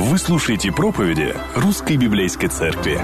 [0.00, 3.00] Вы слушаете проповеди Русской Библейской Церкви.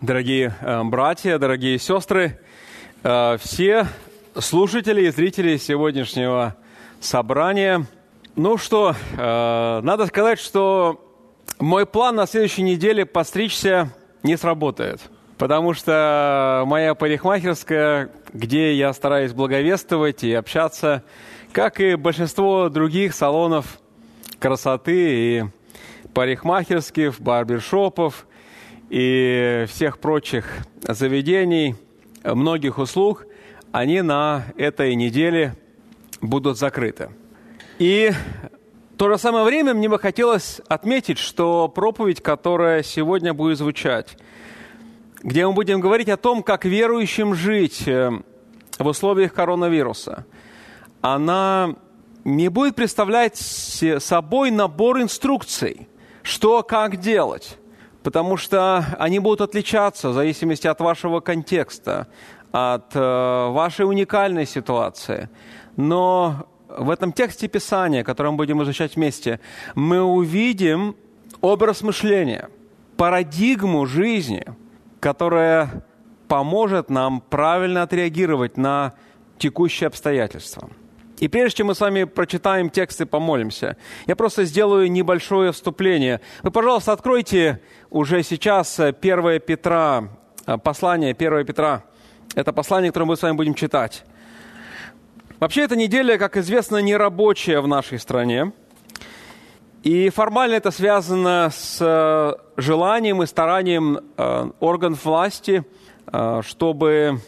[0.00, 2.40] Дорогие э, братья, дорогие сестры,
[3.04, 3.86] э, все
[4.36, 6.56] слушатели и зрители сегодняшнего
[6.98, 7.86] собрания.
[8.34, 11.00] Ну что, э, надо сказать, что
[11.60, 13.92] мой план на следующей неделе постричься
[14.24, 15.02] не сработает.
[15.38, 21.04] Потому что моя парикмахерская, где я стараюсь благовествовать и общаться,
[21.52, 23.78] как и большинство других салонов
[24.38, 25.44] красоты и
[26.14, 28.26] парикмахерских, барбершопов
[28.90, 30.46] и всех прочих
[30.82, 31.74] заведений,
[32.24, 33.26] многих услуг,
[33.72, 35.54] они на этой неделе
[36.20, 37.10] будут закрыты.
[37.78, 38.12] И
[38.94, 44.16] в то же самое время мне бы хотелось отметить, что проповедь, которая сегодня будет звучать,
[45.22, 48.10] где мы будем говорить о том, как верующим жить э,
[48.78, 50.24] в условиях коронавируса,
[51.02, 51.76] она
[52.26, 55.88] не будет представлять собой набор инструкций,
[56.22, 57.56] что, как делать,
[58.02, 62.08] потому что они будут отличаться в зависимости от вашего контекста,
[62.50, 65.30] от э, вашей уникальной ситуации.
[65.76, 69.38] Но в этом тексте Писания, который мы будем изучать вместе,
[69.76, 70.96] мы увидим
[71.40, 72.48] образ мышления,
[72.96, 74.44] парадигму жизни,
[74.98, 75.84] которая
[76.26, 78.94] поможет нам правильно отреагировать на
[79.38, 80.68] текущие обстоятельства.
[81.18, 86.20] И прежде чем мы с вами прочитаем текст и помолимся, я просто сделаю небольшое вступление.
[86.42, 90.10] Вы, пожалуйста, откройте уже сейчас 1 Петра,
[90.46, 91.84] э, послание 1 Петра.
[92.34, 94.04] Это послание, которое мы с вами будем читать.
[95.40, 98.52] Вообще, эта неделя, как известно, не рабочая в нашей стране.
[99.82, 105.64] И формально это связано с э, желанием и старанием э, органов власти,
[106.06, 107.20] э, чтобы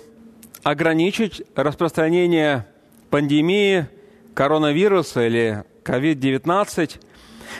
[0.62, 2.66] ограничить распространение
[3.10, 3.86] пандемии
[4.34, 7.00] коронавируса или COVID-19.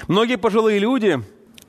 [0.07, 1.19] Многие пожилые люди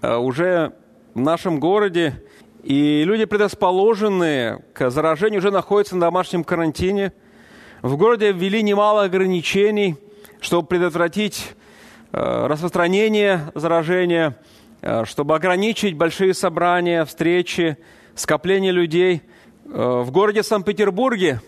[0.01, 0.73] уже
[1.13, 2.21] в нашем городе
[2.63, 7.13] и люди, предрасположенные к заражению, уже находятся на домашнем карантине–
[7.81, 9.95] в городе ввели немало ограничений,
[10.41, 11.55] чтобы предотвратить
[12.11, 14.37] э, распространение заражения,
[14.81, 17.77] э, чтобы ограничить большие собрания, встречи,
[18.15, 19.21] скопление людей.
[19.65, 21.39] Э, в городе Санкт-Петербурге,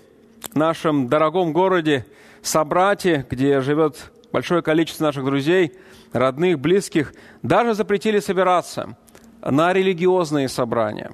[0.54, 2.06] нашем дорогом городе,
[2.42, 5.74] собрате, где живет большое количество наших друзей,
[6.14, 8.98] родных, близких, даже запретили собираться
[9.42, 11.12] на религиозные собрания.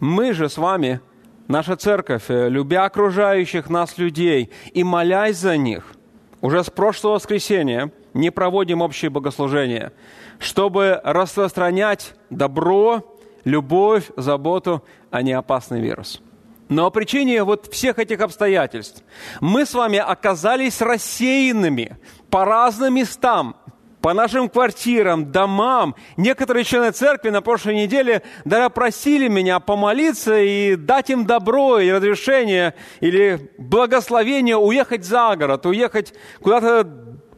[0.00, 1.00] Мы же с вами–
[1.48, 5.92] наша церковь, э, любя окружающих нас людей и молясь за них,
[6.40, 9.92] уже с прошлого воскресенья не проводим общее богослужение,
[10.38, 16.22] чтобы распространять добро, любовь, заботу, а не опасный вирус.
[16.68, 19.02] Но по причине вот всех этих обстоятельств
[19.40, 21.96] мы с вами оказались рассеянными
[22.30, 23.56] по разным местам,
[24.00, 25.96] по нашим квартирам, домам.
[26.16, 31.90] Некоторые члены церкви на прошлой неделе даже просили меня помолиться и дать им добро и
[31.90, 36.86] разрешение или благословение уехать за город, уехать куда-то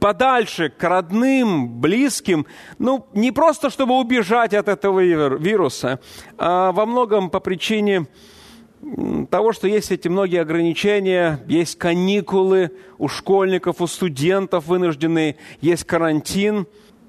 [0.00, 2.46] подальше, к родным, близким,
[2.78, 6.00] ну, не просто чтобы убежать от этого вируса,
[6.38, 8.06] а во многом по причине
[9.30, 16.66] того, что есть эти многие ограничения, есть каникулы у школьников, у студентов вынужденные, есть карантин.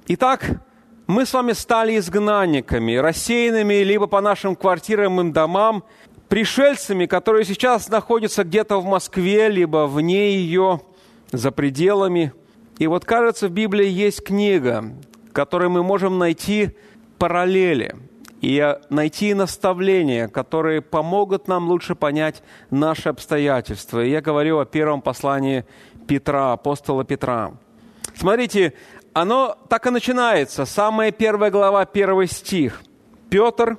[0.07, 0.61] Итак,
[1.07, 5.83] мы с вами стали изгнанниками, рассеянными либо по нашим квартирам и домам,
[6.27, 10.81] пришельцами, которые сейчас находятся где-то в Москве, либо вне ее,
[11.31, 12.33] за пределами.
[12.77, 14.93] И вот, кажется, в Библии есть книга,
[15.31, 16.71] которой мы можем найти
[17.17, 17.95] параллели–
[18.41, 22.41] и найти наставления, которые помогут нам лучше понять
[22.71, 24.03] наши обстоятельства.
[24.03, 25.63] И я говорю о первом послании
[26.07, 27.53] Петра, апостола Петра.
[28.15, 28.73] Смотрите,
[29.13, 32.81] оно так и начинается, самая первая глава, первый стих.
[33.29, 33.77] Петр,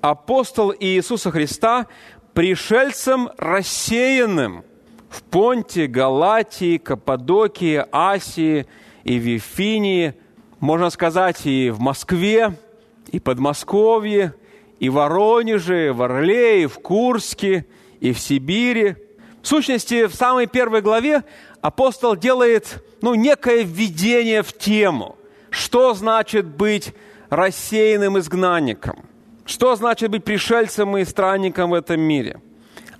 [0.00, 1.86] апостол Иисуса Христа,
[2.32, 4.64] пришельцем рассеянным
[5.10, 8.66] в Понте, Галатии, Каппадокии, Асии
[9.04, 10.14] и Вифинии,
[10.58, 12.54] можно сказать, и в Москве–
[13.10, 14.34] и Подмосковье,
[14.78, 17.66] и в Воронеже, и в Орле, и в Курске,
[18.00, 18.96] и в Сибири.
[19.42, 21.24] В сущности, в самой первой главе
[21.60, 25.16] апостол делает ну, некое введение в тему.
[25.50, 26.94] Что значит быть
[27.28, 29.04] рассеянным изгнанником?
[29.44, 32.40] Что значит быть пришельцем и странником в этом мире?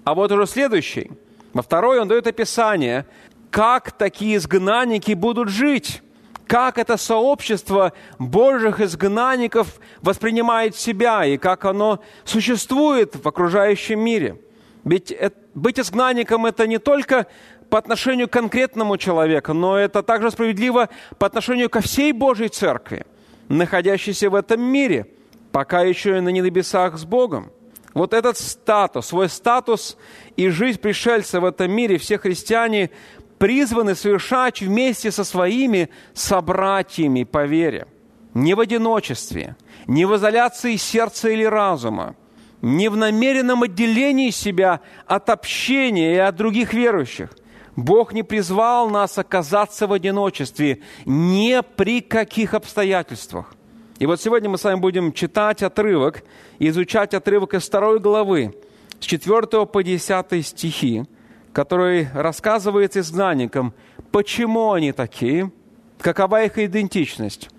[0.04, 1.10] А вот уже следующий,
[1.52, 3.06] во второй он дает описание,
[3.50, 6.02] как такие изгнанники будут жить
[6.50, 14.36] как это сообщество Божьих изгнанников воспринимает себя и как оно существует в окружающем мире.
[14.82, 15.16] Ведь
[15.54, 17.28] быть изгнанником– это не только
[17.68, 20.88] по отношению к конкретному человеку, но это также справедливо
[21.18, 23.06] по отношению ко всей Божьей Церкви,
[23.48, 25.06] находящейся в этом мире,
[25.52, 27.52] пока еще и на небесах с Богом.
[27.94, 29.96] Вот этот статус, свой статус
[30.36, 32.90] и жизнь пришельца в этом мире, все христиане
[33.40, 37.86] призваны совершать вместе со своими собратьями по вере.
[38.34, 39.56] Не в одиночестве,
[39.86, 42.16] не в изоляции сердца или разума,
[42.60, 47.30] не в намеренном отделении себя от общения и от других верующих.
[47.76, 53.54] Бог не призвал нас оказаться в одиночестве ни при каких обстоятельствах.
[53.98, 56.24] И вот сегодня мы с вами будем читать отрывок,
[56.58, 58.54] изучать отрывок из второй главы,
[59.00, 61.06] с 4 по 10 стихи,
[61.52, 63.74] который рассказывает изгнанникам,
[64.12, 65.50] почему они такие,
[65.98, 67.50] какова их идентичность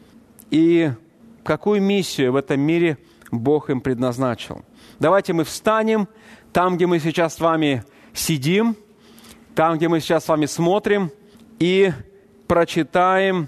[0.49, 0.91] и
[1.43, 2.97] какую миссию в этом мире
[3.31, 4.63] Бог им предназначил.
[4.99, 6.07] Давайте мы встанем
[6.53, 7.83] там, где мы сейчас с вами
[8.13, 8.75] сидим,
[9.55, 11.11] там, где мы сейчас с вами смотрим,
[11.59, 11.91] и
[12.47, 13.47] прочитаем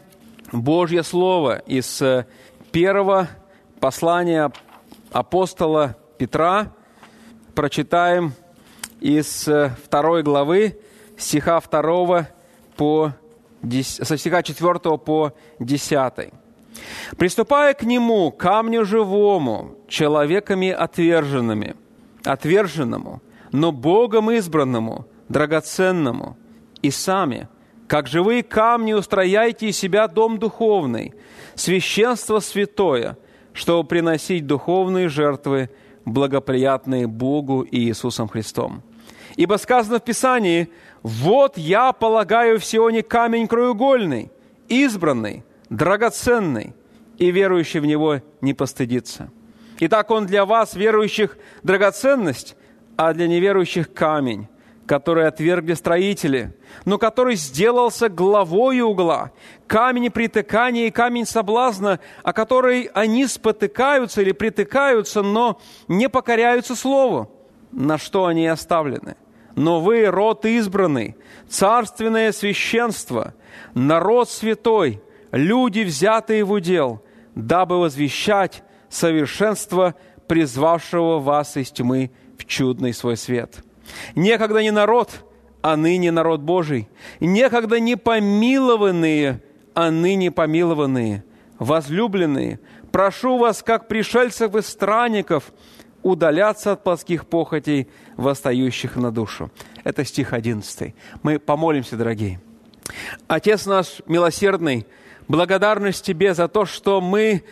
[0.52, 2.02] Божье Слово из
[2.72, 3.28] первого
[3.80, 4.52] послания
[5.12, 6.74] апостола Петра
[7.56, 8.34] прочитаем
[9.04, 10.80] из э, второй главы,
[11.18, 12.30] стиха 2
[12.78, 13.12] по,
[13.82, 16.32] со стиха 4 по 10.
[17.18, 21.76] «Приступая к нему, камню живому, человеками отверженными,
[22.24, 23.22] отверженному,
[23.52, 26.38] но Богом избранному, драгоценному,
[26.82, 27.50] и сами,
[27.88, 31.14] как живые камни, устрояйте из себя дом духовный,
[31.56, 33.18] священство святое,
[33.52, 35.70] чтобы приносить духовные жертвы,
[36.06, 38.82] благоприятные Богу и Иисусом Христом.
[39.36, 40.70] Ибо сказано в Писании,
[41.02, 44.32] «Вот я полагаю в Сионе камень краеугольный,
[44.68, 46.74] избранный, драгоценный,
[47.18, 49.30] и верующий в него не постыдится».
[49.80, 52.56] Итак, он для вас, верующих, драгоценность,
[52.96, 54.48] а для неверующих камень
[54.86, 56.54] который отвергли строители,
[56.86, 59.32] но который сделался главой угла,
[59.68, 67.32] камень притыкания и камень соблазна, о который они спотыкаются или притыкаются, но не покоряются слову,
[67.72, 69.16] на что они оставлены.
[69.56, 71.16] Но вы, род избранный,
[71.48, 73.34] царственное священство,
[73.74, 75.02] народ святой,
[75.32, 77.04] люди, взятые в удел,
[77.36, 79.96] дабы возвещать совершенство
[80.28, 83.64] призвавшего вас из тьмы в чудный свой свет».
[84.16, 85.26] Некогда не народ,
[85.62, 86.90] а ныне народ Божий.
[87.20, 89.42] Некогда не помилованные,
[89.74, 91.24] а ныне помилованные.
[91.60, 92.60] Возлюбленные,
[92.92, 95.54] прошу вас, как пришельцев и странников,
[96.04, 99.50] удаляться от плотских похотей, восстающих на душу.
[99.84, 100.94] Это стих 11.
[101.24, 102.40] Мы помолимся, дорогие.
[103.28, 104.86] Отец наш милосердный,
[105.28, 107.44] благодарность Тебе за то, что мы,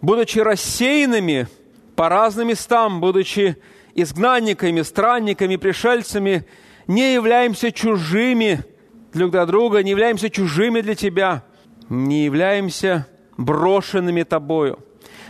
[0.00, 1.46] будучи рассеянными
[1.94, 3.56] по разным местам, будучи
[3.94, 6.44] изгнанниками, странниками, пришельцами,
[6.86, 8.64] не являемся чужими
[9.12, 11.44] друг для друга, не являемся чужими для Тебя,
[11.88, 13.06] не являемся
[13.36, 14.78] брошенными Тобою.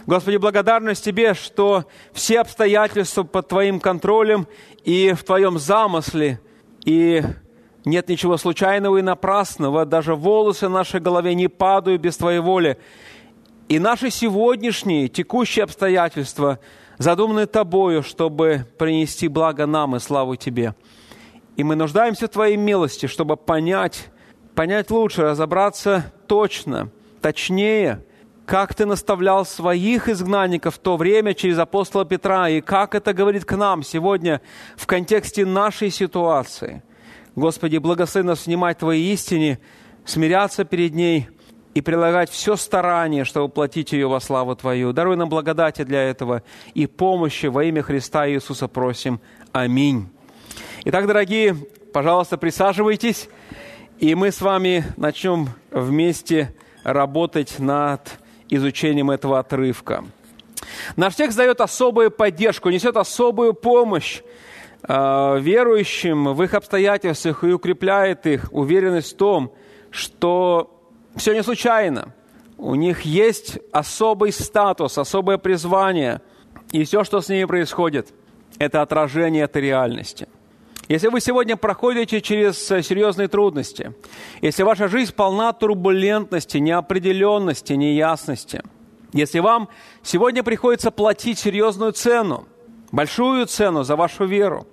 [0.07, 4.47] Господи, благодарность Тебе, что все обстоятельства под Твоим контролем
[4.85, 6.41] и в Твоем замысле,
[6.85, 7.23] и
[7.85, 12.79] нет ничего случайного и напрасного, даже волосы на нашей голове не падают без Твоей воли.
[13.69, 16.59] И наши сегодняшние текущие обстоятельства–
[17.03, 20.75] задуманы Тобою, чтобы принести благо нам и славу Тебе.
[21.57, 24.11] И мы нуждаемся в Твоей милости, чтобы понять,
[24.55, 26.91] понять лучше, разобраться точно,
[27.21, 28.05] точнее,
[28.47, 33.45] как Ты наставлял своих изгнанников в то время через апостола Петра, и как это говорит
[33.45, 34.41] к нам сегодня
[34.77, 36.83] в контексте нашей ситуации.
[37.37, 39.59] Господи, благослови нас внимать Твоей истине,
[40.05, 41.29] смиряться перед ней–
[41.75, 44.93] и прилагать все старание, чтобы платить ее во славу Твою.
[44.93, 46.43] Даруй нам благодати для этого
[46.75, 49.21] и помощи во имя Христа Иисуса просим.
[49.53, 50.09] Аминь.
[50.85, 51.57] Итак, дорогие,
[51.93, 53.29] пожалуйста, присаживайтесь,
[53.99, 58.19] и мы с вами начнем вместе работать над
[58.57, 60.05] изучением этого отрывка.
[60.97, 64.23] Наш текст дает особую поддержку, несет особую помощь
[64.87, 69.53] э, верующим в их обстоятельствах и укрепляет их уверенность в том,
[69.91, 70.81] что
[71.17, 72.15] все не случайно.
[72.59, 76.21] У них есть особый статус, особое призвание.
[76.71, 78.13] И все, что с ними происходит,
[78.59, 80.29] это отражение этой реальности.
[80.89, 83.95] Если вы сегодня проходите через серьезные трудности,
[84.41, 88.63] если ваша жизнь полна турбулентности, неопределенности, неясности,
[89.13, 89.69] если вам
[90.03, 92.47] сегодня приходится платить серьезную цену,
[92.91, 94.67] большую цену за вашу веру,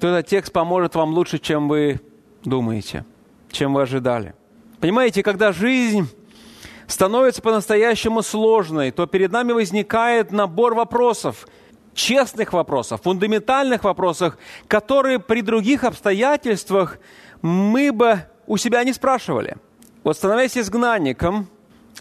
[0.00, 2.00] то этот текст поможет вам лучше, чем вы
[2.44, 3.04] думаете,
[3.50, 4.34] чем вы ожидали–
[4.84, 6.06] Понимаете, когда жизнь
[6.86, 11.48] становится по-настоящему сложной, то перед нами возникает набор вопросов,
[11.94, 14.36] честных вопросов, фундаментальных вопросов,
[14.68, 16.98] которые при других обстоятельствах
[17.40, 19.56] мы бы у себя не спрашивали.
[20.02, 21.46] Вот становясь изгнанником,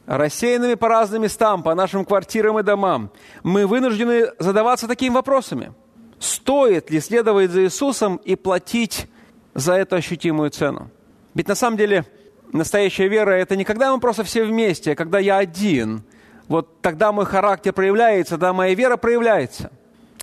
[0.06, 3.12] рассеянными по разным местам, по нашим квартирам и домам,
[3.44, 5.74] мы вынуждены задаваться такими вопросами.
[6.20, 9.08] Стоит ли следовать за Иисусом и платить
[9.54, 10.90] за эту ощутимую цену?
[11.34, 12.06] Ведь на самом деле
[12.52, 16.04] настоящая вера– это не когда мы просто все вместе, а когда я один.
[16.48, 19.72] Вот тогда мой характер проявляется, тогда моя вера проявляется.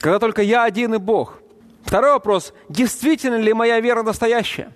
[0.00, 1.40] Когда только я один и Бог.
[1.85, 4.75] Второй вопрос– действительно ли моя вера настоящая?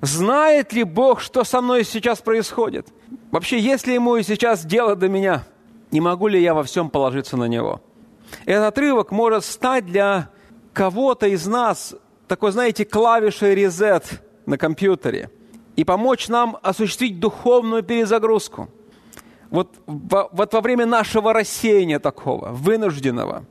[0.00, 2.88] Знает ли Бог, что со мной сейчас происходит?
[3.30, 5.44] Вообще, есть ли ему сейчас дело до меня?
[5.90, 7.80] Не могу ли я во всем положиться на него?
[8.46, 10.30] Этот отрывок может стать для
[10.72, 11.94] кого-то из нас
[12.26, 15.30] такой, знаете, клавишей резет на компьютере
[15.76, 18.68] и помочь нам осуществить духовную перезагрузку.
[19.50, 23.44] Вот, вот во время нашего рассеяния такого, вынужденного.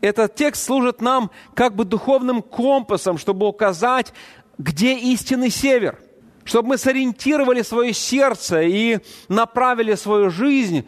[0.00, 4.12] Этот текст служит нам как бы духовным компасом, чтобы указать,
[4.58, 5.98] где истинный север,
[6.44, 10.86] чтобы мы сориентировали свое сердце и направили свою жизнь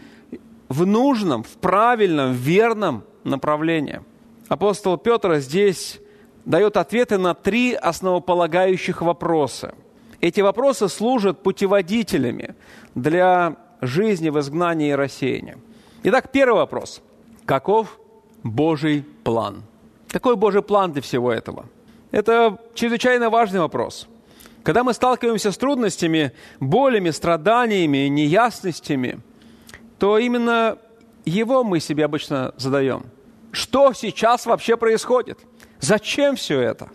[0.69, 4.01] в нужном, в правильном, верном направлении.
[4.49, 6.01] Апостол Петр здесь
[6.45, 9.75] дает ответы на три основополагающих вопроса.
[10.21, 12.55] Эти вопросы служат путеводителями
[12.95, 15.57] для жизни в изгнании и рассеянии.
[16.03, 17.03] Итак, первый вопрос.
[17.47, 18.00] Каков
[18.43, 19.63] Божий план?
[20.09, 21.67] Какой Божий план для всего этого?
[22.11, 24.09] Это чрезвычайно важный вопрос.
[24.63, 29.21] Когда мы сталкиваемся с трудностями, болями, страданиями, неясностями,
[29.99, 30.79] то именно
[31.25, 33.05] его мы себе обычно задаем.
[33.53, 35.39] Что сейчас вообще происходит?
[35.81, 36.89] Зачем все это?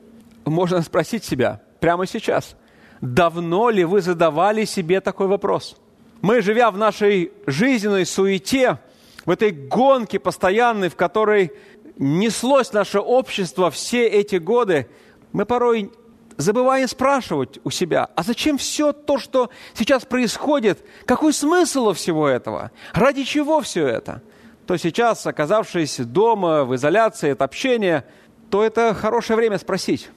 [0.46, 2.56] Можно спросить себя прямо сейчас.
[3.02, 5.76] Давно ли вы задавали себе такой вопрос?
[6.22, 8.80] Мы, живя в нашей жизненной суете,
[9.26, 11.52] в этой гонке постоянной, в которой
[11.98, 14.88] неслось наше общество все эти годы,
[15.32, 15.92] мы порой
[16.38, 22.28] забываем спрашивать у себя, а зачем все то, что сейчас происходит, какой смысл у всего
[22.28, 24.22] этого, ради чего все это?
[24.68, 28.06] То сейчас, оказавшись дома, в изоляции от общения,
[28.50, 30.10] то это хорошее время спросить,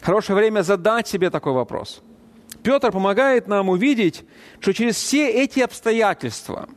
[0.00, 2.02] хорошее время задать себе такой вопрос.
[2.62, 4.24] Петр помогает нам увидеть,
[4.58, 6.68] что через все эти обстоятельства,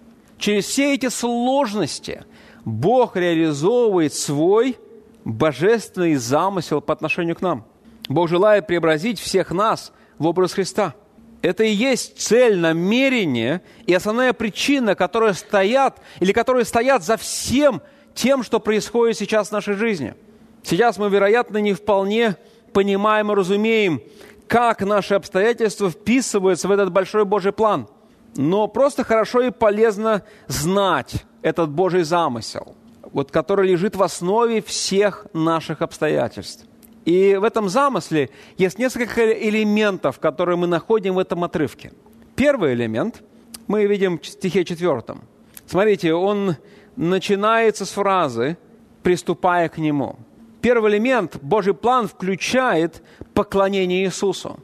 [0.43, 2.25] через все эти сложности
[2.65, 4.77] Бог реализовывает свой
[5.23, 7.65] божественный замысел по отношению к нам–
[8.09, 10.95] Бог желает преобразить всех нас в образ Христа.
[11.41, 17.81] Это и есть цель, намерение и основная причина, которая стоят, или которые стоят за всем
[18.13, 20.15] тем, что происходит сейчас в нашей жизни.
[20.63, 22.38] Сейчас мы, вероятно, не вполне
[22.71, 24.01] понимаем и разумеем,
[24.47, 27.88] как наши обстоятельства вписываются в этот большой Божий план.
[28.35, 32.75] Но просто хорошо и полезно знать этот Божий замысел,
[33.11, 36.65] вот, который лежит в основе всех наших обстоятельств.
[37.05, 41.91] И в этом замысле есть несколько элементов, которые мы находим в этом отрывке.
[42.35, 43.21] Первый элемент
[43.67, 45.21] мы видим в стихе четвертом.
[45.67, 46.55] Смотрите, он
[46.95, 48.57] начинается с фразы
[49.03, 50.17] «приступая к Нему».
[50.61, 54.59] Первый элемент, Божий план включает поклонение Иисусу.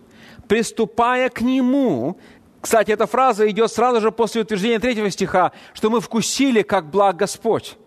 [0.48, 2.18] «Приступая к Нему»,
[2.62, 7.16] кстати, эта фраза идет сразу же после утверждения третьего стиха, что мы вкусили, как благ
[7.16, 7.78] Господь.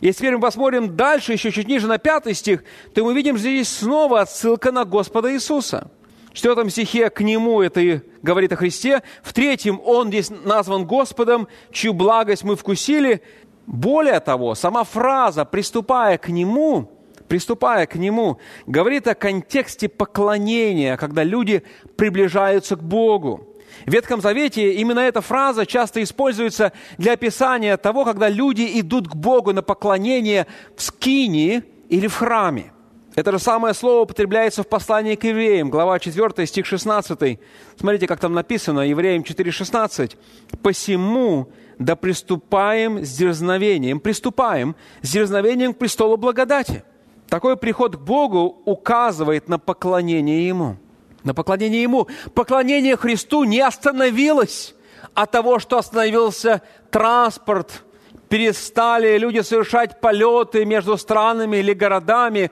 [0.00, 2.64] И теперь мы посмотрим дальше, еще чуть ниже, на пятый стих,
[2.94, 5.90] то мы видим здесь снова отсылка на Господа Иисуса.
[6.30, 9.02] В четвертом стихе к Нему это и говорит о Христе.
[9.22, 13.22] В третьем Он здесь назван Господом, чью благость мы вкусили.
[13.66, 16.90] Более того, сама фраза «приступая к Нему»,
[17.28, 21.62] приступая к Нему, говорит о контексте поклонения, когда люди
[21.96, 23.51] приближаются к Богу.
[23.86, 29.14] В Ветхом Завете именно эта фраза часто используется для описания того, когда люди идут к
[29.14, 32.72] Богу на поклонение в скинии или в храме.
[33.14, 37.38] Это же самое слово употребляется в послании к евреям, глава 4, стих 16.
[37.76, 40.16] Смотрите, как там написано, евреям 4,16.
[40.62, 41.48] «Посему
[41.78, 46.84] да приступаем с дерзновением, приступаем с дерзновением к престолу благодати».
[47.28, 50.76] Такой приход к Богу указывает на поклонение Ему–
[51.24, 52.08] на поклонение Ему.
[52.34, 54.74] Поклонение Христу не остановилось
[55.14, 57.84] от того, что остановился транспорт,
[58.28, 62.50] перестали люди совершать полеты между странами или городами.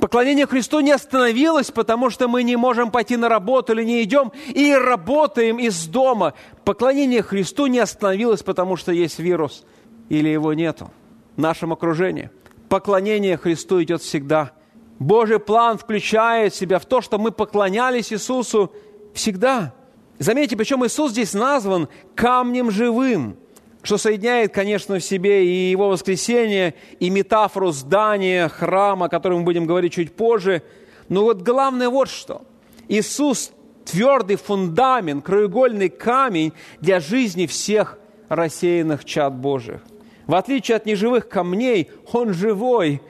[0.00, 4.32] Поклонение Христу не остановилось, потому что мы не можем пойти на работу или не идем
[4.48, 6.34] и работаем из дома.
[6.64, 9.64] Поклонение Христу не остановилось, потому что есть вирус
[10.08, 10.90] или его нету
[11.36, 12.30] в нашем окружении.
[12.68, 14.52] Поклонение Христу идет всегда–
[15.00, 18.70] Божий план включает себя в то, что мы поклонялись Иисусу
[19.14, 19.72] всегда.
[20.18, 23.38] Заметьте, причем Иисус здесь назван камнем живым,
[23.82, 29.44] что соединяет, конечно, в себе и его воскресение, и метафору здания, храма, о котором мы
[29.44, 30.62] будем говорить чуть позже.
[31.08, 32.42] Но вот главное вот что.
[32.86, 33.52] Иисус
[33.86, 36.52] твердый фундамент, краеугольный камень
[36.82, 39.80] для жизни всех рассеянных чад Божьих.
[40.26, 43.00] В отличие от неживых камней, Он живой.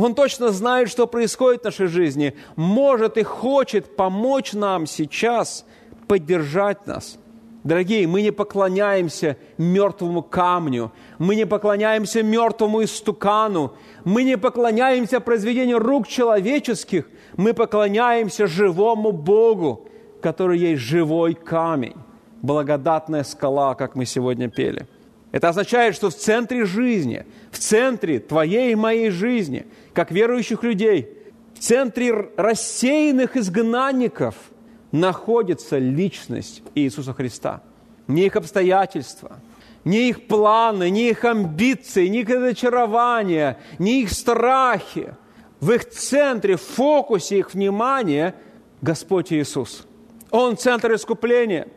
[0.00, 5.66] Он точно знает, что происходит в нашей жизни, может и хочет помочь нам сейчас,
[6.08, 7.18] поддержать нас.
[7.64, 15.78] Дорогие, мы не поклоняемся мертвому камню, мы не поклоняемся мертвому истукану, мы не поклоняемся произведению
[15.78, 19.86] рук человеческих, мы поклоняемся живому Богу,
[20.22, 21.96] который есть живой камень,
[22.40, 24.86] благодатная скала, как мы сегодня пели.
[25.32, 31.08] Это означает, что в центре жизни, в центре твоей и моей жизни, как верующих людей,
[31.54, 34.34] в центре рассеянных изгнанников–
[34.92, 37.62] находится личность Иисуса Христа.
[38.06, 39.40] Не их обстоятельства,
[39.84, 45.14] не их планы, не их амбиции, не их разочарования, не их страхи.
[45.60, 48.34] В их центре, в фокусе их внимания
[48.80, 49.86] Господь Иисус.
[50.30, 51.68] Он центр искупления.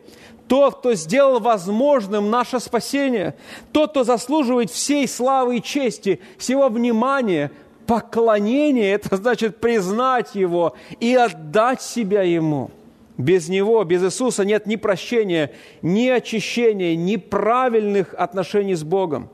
[0.48, 3.34] Тот, кто сделал возможным наше спасение,
[3.72, 7.50] тот, кто заслуживает всей славы и чести, всего внимания,
[7.86, 12.70] поклонения, это значит признать Его и отдать себя Ему–
[13.16, 19.28] без Него, без Иисуса нет ни прощения, ни очищения, ни правильных отношений с Богом.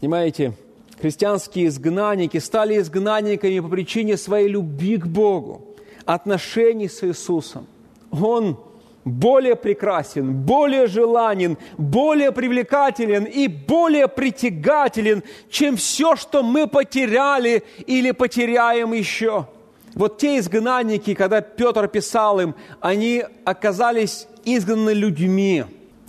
[0.00, 0.52] Понимаете,
[1.00, 5.66] христианские изгнанники стали изгнанниками по причине своей любви к Богу,
[6.04, 7.66] отношений с Иисусом.
[8.10, 8.58] Он
[9.06, 18.10] более прекрасен, более желанен, более привлекателен и более притягателен, чем все, что мы потеряли или
[18.10, 19.46] потеряем еще–
[19.96, 25.64] вот те изгнанники, когда Петр писал им, они оказались изгнаны людьми,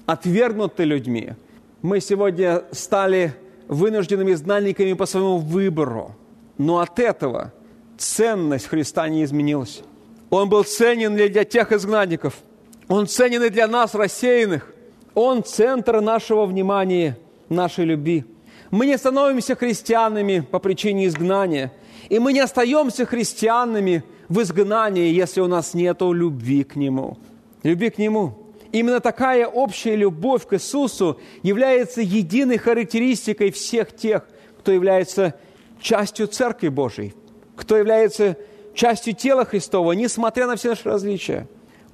[0.05, 1.31] отвергнуты людьми.
[1.81, 3.33] Мы сегодня стали
[3.69, 6.13] вынужденными изгнанниками по своему выбору.
[6.57, 7.53] Но от этого
[7.97, 9.83] ценность Христа не изменилась.
[10.31, 12.43] Он был ценен для тех изгнанников.
[12.87, 14.71] Он ценен и для нас, рассеянных.
[15.13, 17.17] Он центр нашего внимания,
[17.49, 18.25] нашей любви.
[18.71, 21.71] Мы не становимся христианами по причине изгнания–
[22.09, 27.17] и мы не остаемся христианами в изгнании, если у нас нет любви к Нему.
[27.63, 28.37] Любви к Нему.
[28.71, 34.27] Именно такая общая любовь к Иисусу является единой характеристикой всех тех,
[34.59, 35.35] кто является
[35.81, 37.13] частью Церкви Божией,
[37.55, 38.37] кто является
[38.73, 41.47] частью тела Христова, несмотря на все наши различия.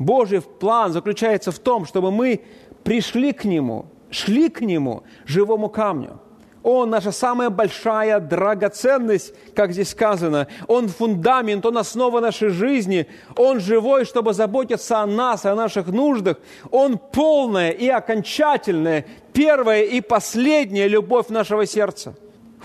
[0.05, 2.41] Божий план заключается в том, чтобы мы
[2.83, 6.19] пришли к Нему, шли к Нему, живому камню.
[6.63, 10.47] Он наша самая большая драгоценность, как здесь сказано.
[10.67, 13.05] Он фундамент, Он основа нашей жизни.
[13.35, 16.37] Он живой, чтобы заботиться о нас, о наших нуждах.
[16.71, 22.15] Он полная и окончательная, первая и последняя любовь нашего сердца.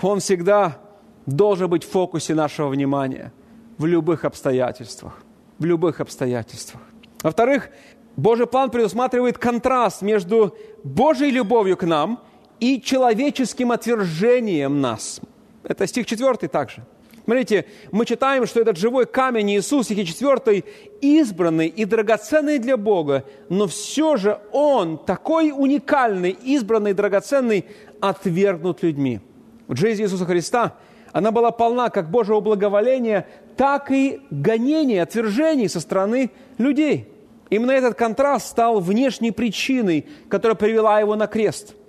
[0.01, 0.77] Он всегда
[1.25, 3.33] должен быть в фокусе нашего внимания
[3.77, 5.21] в любых обстоятельствах.
[5.57, 6.81] В любых обстоятельствах.
[7.23, 7.69] Во-вторых,
[8.15, 12.23] Божий план предусматривает контраст между Божьей любовью к нам–
[12.59, 15.21] и человеческим отвержением нас.
[15.63, 16.85] Это стих 4 также.
[17.23, 20.63] Смотрите, мы читаем, что этот живой камень Иисус, стихе 4,
[21.01, 27.65] избранный и драгоценный для Бога, но все же Он такой уникальный, избранный, драгоценный,
[28.01, 29.19] отвергнут людьми.
[29.67, 30.75] В жизни Иисуса Христа
[31.11, 37.07] она была полна как Божьего благоволения, так и гонений, отвержений со стороны людей.
[37.49, 41.73] Именно этот контраст стал внешней причиной, которая привела его на крест–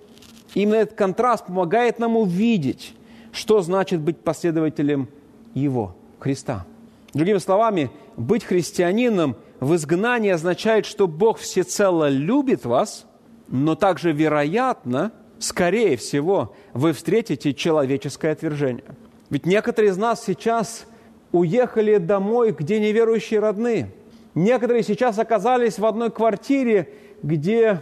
[0.55, 2.95] Именно этот контраст помогает нам увидеть,
[3.33, 5.09] что значит быть последователем
[5.55, 6.67] Его, Христа.
[7.15, 13.07] Другими словами, быть христианином в изгнании означает, что Бог всецело любит вас,
[13.49, 18.85] но также, вероятно, скорее всего, вы встретите человеческое отвержение.
[19.29, 20.87] Ведь некоторые из нас сейчас
[21.33, 23.93] уехали домой, где неверующие родные.
[24.35, 26.89] Некоторые сейчас оказались в одной квартире,
[27.23, 27.81] где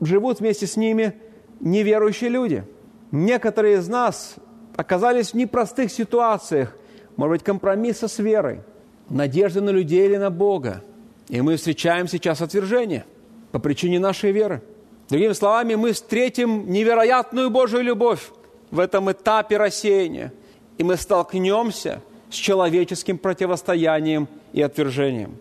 [0.00, 1.14] живут вместе с ними–
[1.60, 2.64] неверующие люди.
[3.12, 4.36] Некоторые из нас
[4.76, 6.76] оказались в непростых ситуациях,
[7.16, 8.60] может быть, компромисса с верой,
[9.08, 10.82] надежды на людей или на Бога.
[11.28, 13.04] И мы встречаем сейчас отвержение
[13.52, 14.62] по причине нашей веры.
[15.08, 18.30] Другими словами, мы встретим невероятную Божью любовь
[18.70, 20.32] в этом этапе рассеяния.
[20.78, 25.36] И мы столкнемся с человеческим противостоянием и отвержением.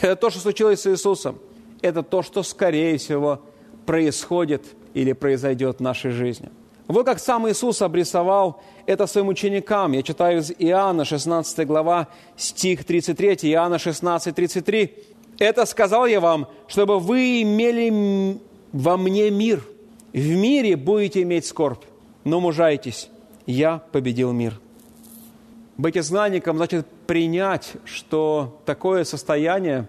[0.00, 1.38] Это то, что случилось с Иисусом.
[1.82, 3.42] Это то, что, скорее всего,
[3.86, 6.50] происходит или произойдет в нашей жизни.
[6.86, 9.92] Вот как сам Иисус обрисовал это своим ученикам.
[9.92, 14.94] Я читаю из Иоанна, 16 глава, стих 33, Иоанна 16, 33.
[15.38, 18.38] «Это сказал я вам, чтобы вы имели
[18.72, 19.64] во мне мир.
[20.12, 21.82] В мире будете иметь скорбь,
[22.24, 23.08] но мужайтесь,
[23.46, 24.60] я победил мир».
[25.76, 29.88] Быть изгнанником значит принять, что такое состояние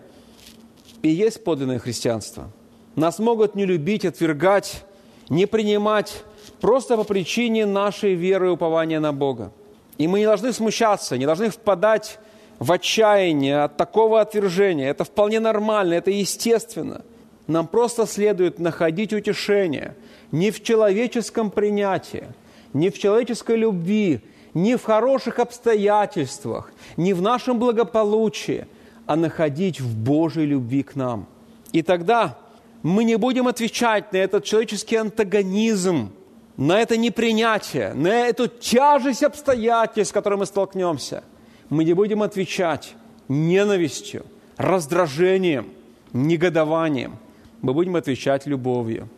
[1.03, 2.49] и есть подлинное христианство.
[2.95, 4.83] Нас могут не любить, отвергать,
[5.29, 6.23] не принимать
[6.59, 9.51] просто по причине нашей веры и упования на Бога.
[9.97, 12.19] И мы не должны смущаться, не должны впадать
[12.57, 14.89] в отчаяние от такого отвержения.
[14.89, 17.01] Это вполне нормально, это естественно.
[17.47, 19.95] Нам просто следует находить утешение
[20.31, 22.25] не в человеческом принятии,
[22.73, 24.21] не в человеческой любви,
[24.55, 28.65] не в хороших обстоятельствах, не в нашем благополучии,
[29.05, 31.27] а находить в Божьей любви к нам.
[31.73, 32.37] И тогда
[32.81, 36.11] мы не будем отвечать на этот человеческий антагонизм,
[36.57, 41.23] на это непринятие, на эту тяжесть обстоятельств, с которой мы столкнемся.
[41.69, 42.95] Мы не будем отвечать
[43.27, 45.67] ненавистью, раздражением,
[46.13, 47.17] негодованием.
[47.61, 49.09] Мы будем отвечать любовью.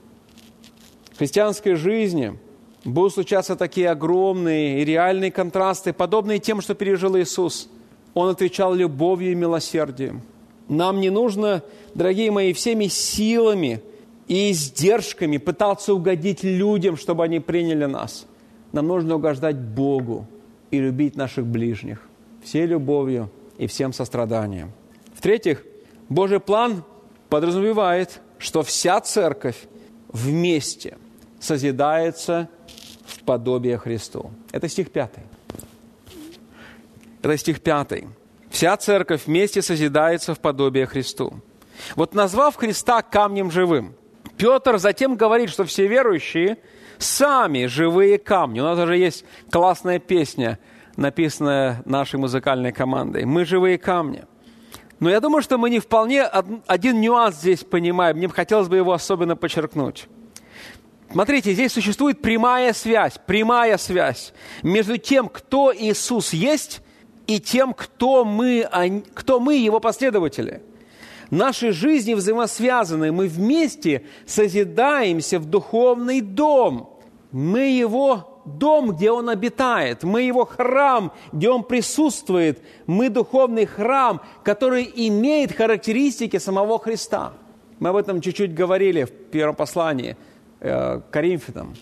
[1.13, 2.39] В христианской жизни
[2.91, 7.69] будут случаться такие огромные и реальные контрасты, подобные тем, что пережил Иисус.
[8.13, 10.21] Он отвечал любовью и милосердием.
[10.67, 13.81] Нам не нужно, дорогие мои, всеми силами–
[14.27, 18.25] и издержками пытаться угодить людям, чтобы они приняли нас.
[18.71, 20.27] Нам нужно угождать Богу
[20.69, 22.01] и любить наших ближних
[22.43, 24.71] всей любовью и всем состраданием.
[25.13, 25.65] В-третьих,
[26.07, 26.83] Божий план
[27.29, 29.67] подразумевает, что вся церковь
[30.09, 30.97] вместе
[31.39, 32.49] созидается
[33.07, 34.29] в подобие Христу.
[34.51, 35.11] Это стих 5.
[37.23, 38.03] Это стих 5.
[38.51, 41.33] Вся церковь вместе созидается в подобие Христу.
[41.95, 43.95] Вот назвав Христа камнем живым–
[44.37, 46.57] Петр затем говорит, что все верующие
[46.99, 48.59] сами живые камни.
[48.59, 50.59] У нас даже есть классная песня,
[50.95, 53.25] написанная нашей музыкальной командой.
[53.25, 54.25] Мы живые камни.
[54.99, 58.17] Но я думаю, что мы не вполне один нюанс здесь понимаем.
[58.17, 60.07] Мне хотелось бы его особенно подчеркнуть.
[61.11, 66.81] Смотрите, здесь существует прямая связь, прямая связь между тем, кто Иисус есть,
[67.27, 68.67] и тем, кто мы,
[69.13, 70.61] кто мы его последователи–
[71.29, 73.11] Наши жизни взаимосвязаны.
[73.11, 76.89] Мы вместе созидаемся в духовный дом.
[77.31, 80.03] Мы его дом, где Он обитает.
[80.03, 82.61] Мы Его храм, где Он присутствует.
[82.85, 87.33] Мы духовный храм, который имеет характеристики самого Христа.
[87.79, 90.15] Мы об этом чуть-чуть говорили в первом послании
[90.59, 91.75] э, Коринфянам.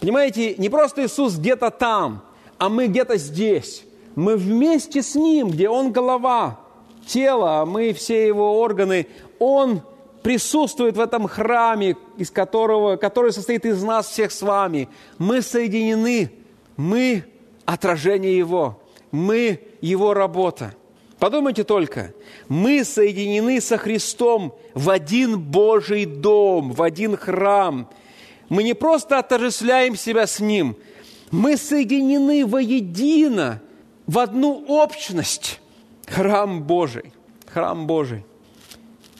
[0.00, 2.22] Понимаете, не просто Иисус где-то там,
[2.58, 3.84] а мы где-то здесь.
[4.14, 6.60] Мы вместе с Ним, где Он голова–
[7.06, 9.06] тело, а мы все его органы,
[9.38, 9.82] он
[10.22, 14.88] присутствует в этом храме, из которого, который состоит из нас всех с вами.
[15.18, 16.30] Мы соединены,
[16.76, 17.24] мы
[17.64, 20.74] отражение Его, мы Его работа.
[21.18, 22.14] Подумайте только,
[22.48, 27.90] мы соединены со Христом в один Божий дом, в один храм.
[28.50, 30.76] Мы не просто отождествляем себя с Ним,
[31.30, 33.62] мы соединены воедино,
[34.06, 35.60] в одну общность
[36.06, 37.12] храм Божий.
[37.46, 38.24] Храм Божий.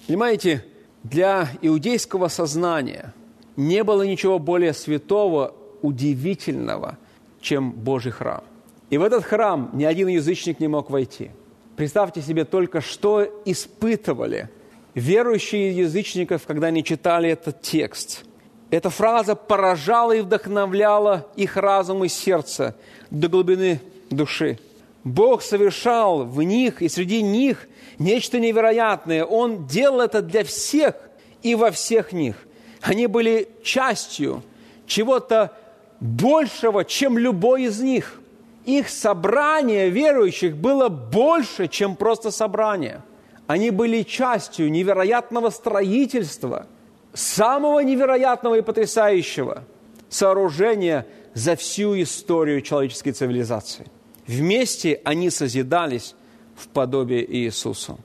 [0.09, 0.65] Понимаете,
[1.05, 3.15] для иудейского сознания
[3.57, 6.99] не было ничего более святого, удивительного,
[7.41, 8.43] чем Божий храм.
[8.91, 11.31] И в этот храм ни один язычник не мог войти.
[11.77, 14.51] Представьте себе только, что испытывали
[14.95, 18.25] верующие язычников, когда они читали этот текст.
[18.71, 22.77] Эта фраза поражала и вдохновляла их разум и сердце
[23.11, 23.81] до глубины
[24.11, 24.59] души.
[25.03, 27.67] Бог совершал в них и среди них
[27.99, 29.25] нечто невероятное.
[29.25, 30.95] Он делал это для всех
[31.43, 32.37] и во всех них.
[32.81, 34.43] Они были частью
[34.87, 35.57] чего-то
[36.01, 38.21] большего, чем любой из них.
[38.67, 43.03] Их собрание верующих было больше, чем просто собрание.
[43.47, 46.67] Они были частью невероятного строительства,
[47.13, 49.65] самого невероятного и потрясающего
[50.09, 53.87] сооружения за всю историю человеческой цивилизации–
[54.31, 56.15] Вместе они созидались
[56.55, 57.99] в подобие Иисусу.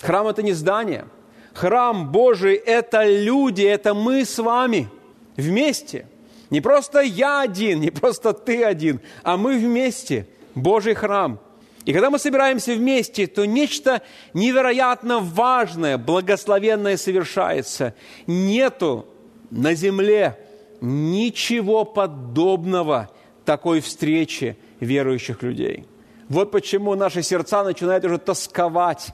[0.00, 1.06] Храм– это не здание.
[1.54, 4.88] Храм Божий– это люди, это мы с вами
[5.36, 6.06] вместе.
[6.50, 10.28] Не просто я один, не просто ты один, а мы вместе.
[10.54, 11.40] Божий храм.
[11.84, 14.02] И когда мы собираемся вместе, то нечто
[14.34, 17.94] невероятно важное, благословенное совершается.
[18.26, 19.06] Нету
[19.50, 20.38] на земле
[20.80, 23.10] ничего подобного
[23.44, 25.86] такой встречи, верующих людей.
[26.28, 29.08] Вот почему наши сердца начинают уже тосковать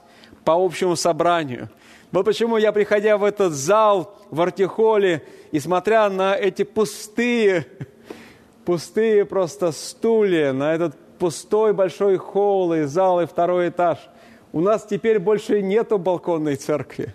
[0.44, 1.70] по общему собранию.
[2.10, 7.66] Вот почему я, приходя в этот зал в Артихоле и смотря на эти пустые,
[8.64, 13.98] пустые просто стулья, на этот пустой большой холл и зал и второй этаж,
[14.52, 17.14] у нас теперь больше нету балконной церкви.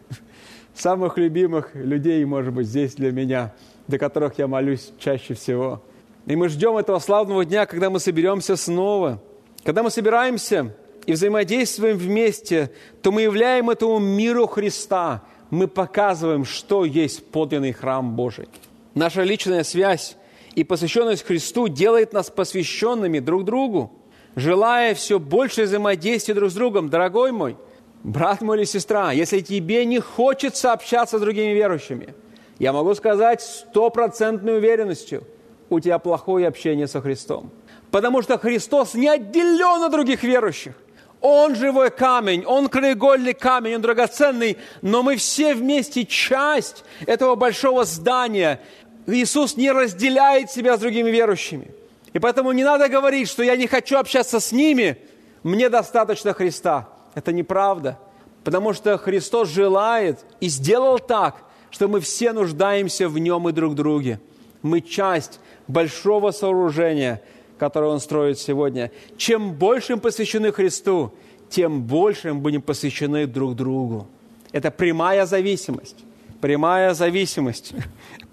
[0.75, 3.53] Самых любимых людей, может быть, здесь для меня,
[3.87, 5.81] до которых я молюсь чаще всего–
[6.25, 9.21] и мы ждем этого славного дня, когда мы соберемся снова.
[9.63, 10.73] Когда мы собираемся
[11.05, 18.15] и взаимодействуем вместе, то мы являем этому миру Христа мы показываем, что есть подлинный храм
[18.15, 18.47] Божий.
[18.95, 20.17] Наша личная связь
[20.55, 23.91] и посвященность Христу делает нас посвященными друг другу,
[24.35, 26.89] желая все больше взаимодействия друг с другом.
[26.89, 27.57] Дорогой мой,
[28.03, 32.13] брат мой или сестра, если тебе не хочется общаться с другими верующими,
[32.59, 35.23] я могу сказать стопроцентной уверенностью,
[35.69, 37.49] у тебя плохое общение со Христом.
[37.89, 40.73] Потому что Христос не отделен от других верующих.
[41.21, 47.85] Он живой камень, Он краеугольный камень, Он драгоценный, но мы все вместе часть этого большого
[47.85, 48.59] здания,
[49.07, 51.71] Иисус не разделяет себя с другими верующими.
[52.13, 54.97] И поэтому не надо говорить, что я не хочу общаться с ними,
[55.41, 56.89] мне достаточно Христа.
[57.15, 57.99] Это неправда.
[58.43, 63.75] Потому что Христос желает и сделал так, что мы все нуждаемся в Нем и друг
[63.75, 64.19] друге.
[64.61, 67.21] Мы часть большого сооружения,
[67.57, 68.91] которое Он строит сегодня.
[69.17, 71.13] Чем больше мы посвящены Христу,
[71.49, 74.07] тем больше мы будем посвящены друг другу.
[74.51, 75.97] Это прямая зависимость
[76.43, 77.71] прямая зависимость.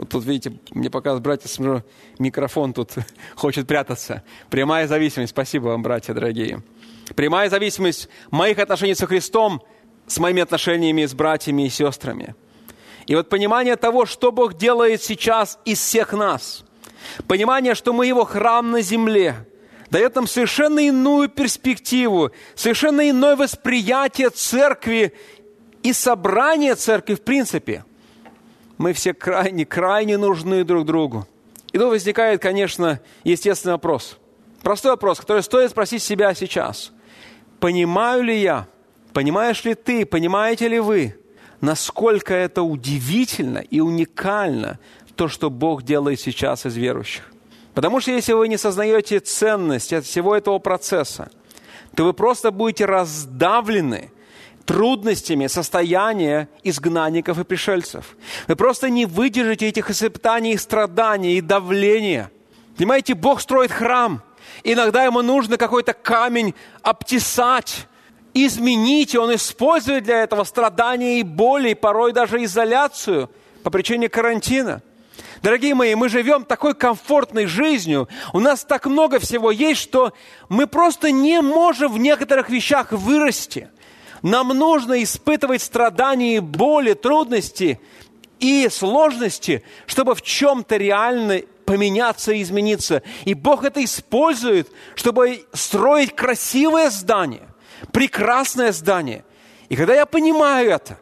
[0.00, 1.82] Вот тут, видите, мне показывают братья, смотрю,
[2.18, 2.92] микрофон тут
[3.34, 4.22] хочет прятаться.
[4.48, 5.32] Прямая зависимость.
[5.32, 6.62] Спасибо вам, братья дорогие.
[7.14, 9.60] Прямая зависимость моих отношений со Христом
[10.06, 12.34] с моими отношениями с братьями и сестрами.
[13.08, 16.64] И вот понимание того, что Бог делает сейчас из всех нас.
[17.28, 19.46] Понимание, что мы Его храм на земле,
[19.90, 25.12] дает нам совершенно иную перспективу, совершенно иное восприятие церкви
[25.82, 27.84] и собрания церкви в принципе–
[28.80, 31.28] мы все крайне, крайне нужны друг другу.
[31.70, 34.16] И тут возникает, конечно, естественный вопрос.
[34.62, 36.90] Простой вопрос, который стоит спросить себя сейчас.
[37.60, 38.66] Понимаю ли я,
[39.12, 41.14] понимаешь ли ты, понимаете ли вы,
[41.60, 44.78] насколько это удивительно и уникально,
[45.14, 47.30] то, что Бог делает сейчас из верующих?
[47.74, 51.30] Потому что если вы не сознаете ценность всего этого процесса,
[51.94, 54.10] то вы просто будете раздавлены–
[54.70, 58.16] трудностями состояния изгнанников и пришельцев.
[58.46, 62.30] Вы просто не выдержите этих испытаний, страданий и давления.
[62.76, 64.22] Понимаете, Бог строит храм.
[64.62, 67.88] Иногда ему нужно какой-то камень обтесать,
[68.32, 73.28] изменить, и он использует для этого страдания и боли, и порой даже изоляцию
[73.64, 74.82] по причине карантина.
[75.42, 80.12] Дорогие мои, мы живем такой комфортной жизнью, у нас так много всего есть, что
[80.48, 83.68] мы просто не можем в некоторых вещах вырасти–
[84.22, 87.80] нам нужно испытывать страдания, боли, трудности
[88.38, 93.02] и сложности, чтобы в чем-то реально поменяться и измениться.
[93.24, 97.48] И Бог это использует, чтобы строить красивое здание,
[97.92, 99.24] прекрасное здание.
[99.68, 100.98] И когда я понимаю это,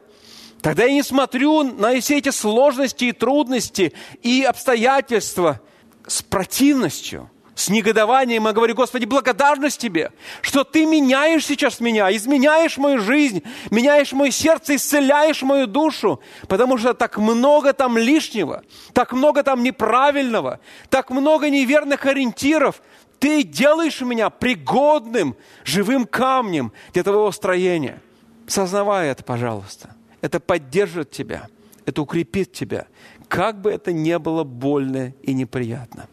[0.60, 5.60] тогда я не смотрю на все эти сложности и трудности и обстоятельства
[6.06, 12.78] с противностью– с негодованием я говорю, Господи, благодарность Тебе, что Ты меняешь сейчас меня, изменяешь
[12.78, 13.42] мою жизнь,
[13.72, 19.64] меняешь мое сердце, исцеляешь мою душу, потому что так много там лишнего, так много там
[19.64, 22.80] неправильного, так много неверных ориентиров.
[23.18, 28.00] Ты делаешь меня пригодным, живым камнем для Твоего строения.
[28.46, 29.96] Сознавай это, пожалуйста.
[30.20, 31.48] Это поддержит тебя,
[31.86, 32.86] это укрепит тебя,
[33.26, 36.06] как бы это ни было больно и неприятно.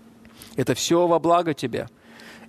[0.55, 1.87] Это все во благо тебе.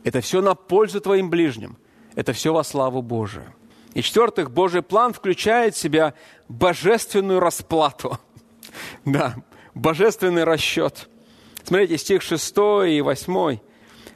[0.04, 1.76] Это все на пользу твоим ближним.
[2.14, 3.52] Это все во славу Божию.
[3.94, 6.14] И четвертых, Божий план включает в себя
[6.48, 8.18] божественную расплату.
[9.06, 9.36] Да,
[9.74, 11.08] божественный расчет.
[11.62, 12.56] Смотрите, стих 6
[12.88, 13.58] и 8.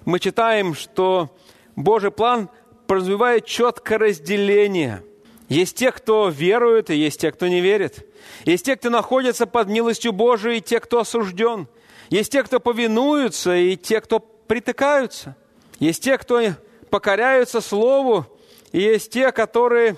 [0.04, 1.34] Мы читаем, что
[1.76, 2.50] Божий план
[2.86, 5.02] подразумевает четкое разделение.
[5.48, 8.06] Есть те, кто верует, и есть те, кто не верит.
[8.44, 11.66] Есть те, кто находится под милостью Божией, и те, кто осужден–
[12.10, 15.36] есть те, кто повинуются, и те, кто притыкаются.
[15.78, 16.40] Есть те, кто
[16.90, 18.26] покоряются Слову,
[18.72, 19.96] и есть те, которые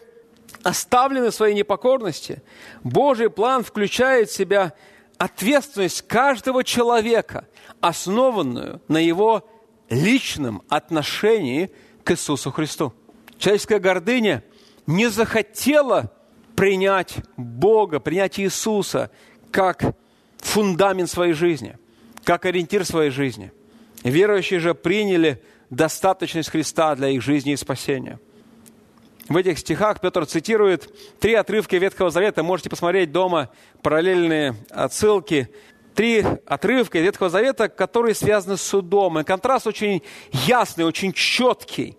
[0.62, 2.42] оставлены в своей непокорности.
[2.84, 4.74] Божий план включает в себя
[5.16, 7.48] ответственность каждого человека,
[7.80, 9.48] основанную на его
[9.88, 11.70] личном отношении
[12.04, 12.92] к Иисусу Христу.
[13.38, 14.44] Человеческая гордыня
[14.86, 16.12] не захотела
[16.56, 19.10] принять Бога, принять Иисуса
[19.50, 19.94] как
[20.38, 21.78] фундамент своей жизни
[22.24, 23.52] как ориентир своей жизни.
[24.04, 28.18] Верующие же приняли достаточность Христа для их жизни и спасения.
[29.28, 32.42] В этих стихах Петр цитирует три отрывка Ветхого Завета.
[32.42, 35.48] Можете посмотреть дома параллельные отсылки.
[35.94, 39.20] Три отрывка Ветхого Завета, которые связаны с судом.
[39.20, 41.96] И контраст очень ясный, очень четкий.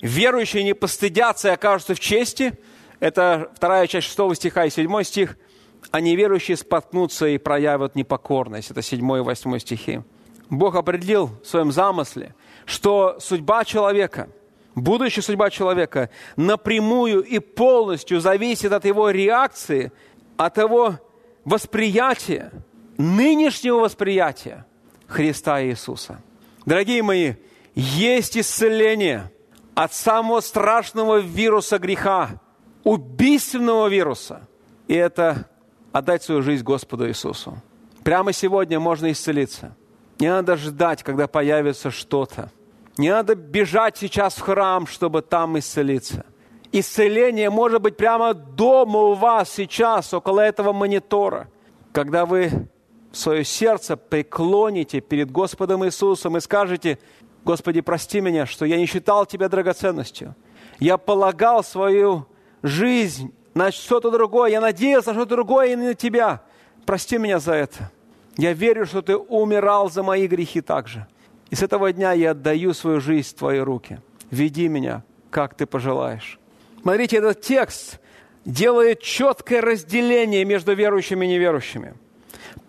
[0.00, 2.58] Верующие не постыдятся и окажутся в чести.
[3.00, 5.36] Это вторая часть шестого стиха и седьмой стих–
[5.90, 8.70] а неверующие споткнутся и проявят непокорность.
[8.70, 10.02] Это 7 и 8 стихи.
[10.48, 12.34] Бог определил в своем замысле,
[12.66, 14.28] что судьба человека,
[14.74, 19.92] будущая судьба человека напрямую и полностью зависит от его реакции
[20.36, 20.98] от того
[21.44, 22.52] восприятия,
[22.98, 24.66] нынешнего восприятия
[25.06, 26.20] Христа Иисуса.
[26.66, 27.34] Дорогие мои,
[27.74, 29.30] есть исцеление
[29.74, 32.40] от самого страшного вируса греха,
[32.84, 34.48] убийственного вируса.
[34.88, 35.49] И это
[35.92, 37.58] отдать свою жизнь Господу Иисусу.
[38.02, 39.76] Прямо сегодня можно исцелиться.
[40.18, 42.50] Не надо ждать, когда появится что-то.
[42.96, 46.24] Не надо бежать сейчас в храм, чтобы там исцелиться.
[46.72, 51.48] Исцеление может быть прямо дома у вас сейчас, около этого монитора.
[51.92, 52.68] Когда вы
[53.12, 56.98] свое сердце преклоните перед Господом Иисусом и скажете,
[57.44, 60.36] Господи, прости меня, что я не считал Тебя драгоценностью.
[60.78, 62.26] Я полагал свою
[62.62, 64.50] жизнь на что-то другое.
[64.50, 66.42] Я надеялся на что-то другое и на Тебя.
[66.86, 67.90] Прости меня за это.
[68.36, 71.06] Я верю, что Ты умирал за мои грехи также.
[71.50, 74.00] И с этого дня я отдаю свою жизнь в Твои руки.
[74.30, 76.38] Веди меня, как Ты пожелаешь.
[76.82, 78.00] Смотрите, этот текст
[78.44, 81.94] делает четкое разделение между верующими и неверующими,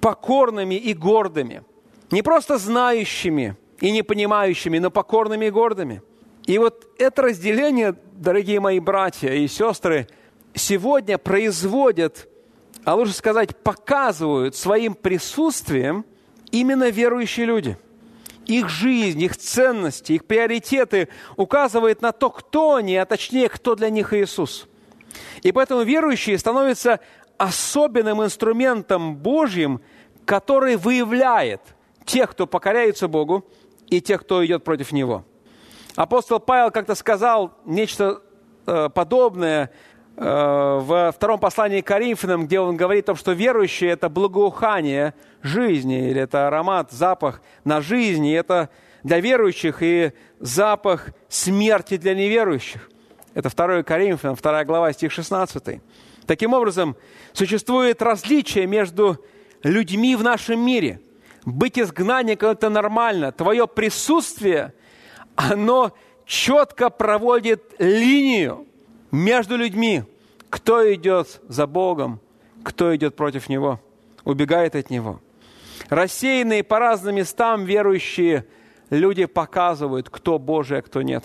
[0.02, 1.63] покорными и гордыми,
[2.10, 6.02] не просто знающими и не понимающими, но покорными и гордыми.
[6.46, 10.08] И вот это разделение, дорогие мои братья и сестры,
[10.53, 12.27] сегодня производят,
[12.83, 16.05] а лучше сказать, показывают своим присутствием
[16.51, 17.77] именно верующие люди–
[18.45, 23.89] их жизнь, их ценности, их приоритеты указывают на то, кто они, а точнее, кто для
[23.89, 24.67] них Иисус.
[25.41, 26.99] И поэтому верующие становятся
[27.37, 29.81] особенным инструментом Божьим,
[30.25, 31.61] который выявляет
[32.05, 33.45] тех, кто покоряется Богу,
[33.87, 35.25] и тех, кто идет против Него.
[35.95, 38.21] Апостол Павел как-то сказал нечто
[38.65, 39.71] э, подобное
[40.15, 46.10] во втором послании к Коринфянам, где он говорит о том, что верующие– это благоухание– жизни,
[46.10, 48.69] или это аромат, запах на жизни, это
[49.04, 52.89] для верующих и запах смерти для неверующих.
[53.34, 55.82] Это 2 Коринфянам, 2 глава, стих 16.
[56.26, 56.95] Таким образом,
[57.34, 59.24] существует различие между
[59.63, 61.02] людьми в нашем мире.
[61.45, 63.32] Быть изгнанником– это нормально.
[63.32, 64.74] Твое присутствие,
[65.36, 65.91] оно
[66.26, 68.67] четко проводит линию
[69.12, 70.04] между людьми.
[70.50, 72.19] Кто идет за Богом,
[72.63, 73.80] кто идет против Него,
[74.26, 75.19] убегает от Него–
[75.89, 78.45] Рассеянные по разным местам верующие
[78.89, 81.24] люди показывают, кто Божий, а кто нет.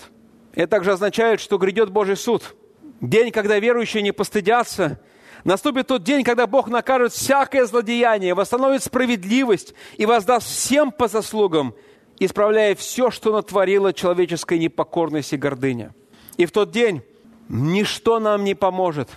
[0.53, 2.55] Это также означает, что грядет Божий суд.
[2.99, 4.99] День, когда верующие не постыдятся,
[5.43, 11.75] наступит тот день, когда Бог накажет всякое злодеяние, восстановит справедливость и воздаст всем по заслугам,
[12.19, 15.93] исправляя все, что натворила человеческая непокорность и гордыня.
[16.37, 17.03] И в тот день
[17.49, 19.09] ничто нам не поможет,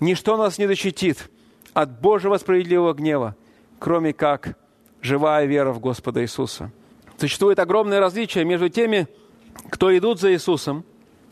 [0.00, 1.30] ничто нас не защитит
[1.72, 3.36] от Божьего справедливого гнева,
[3.78, 4.56] кроме как
[5.00, 6.70] живая вера в Господа Иисуса.
[7.18, 9.08] Существует огромное различие между теми,
[9.70, 10.84] кто идут за Иисусом,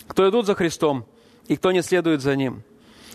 [0.07, 1.07] кто идут за Христом
[1.49, 2.63] и кто не следует за Ним.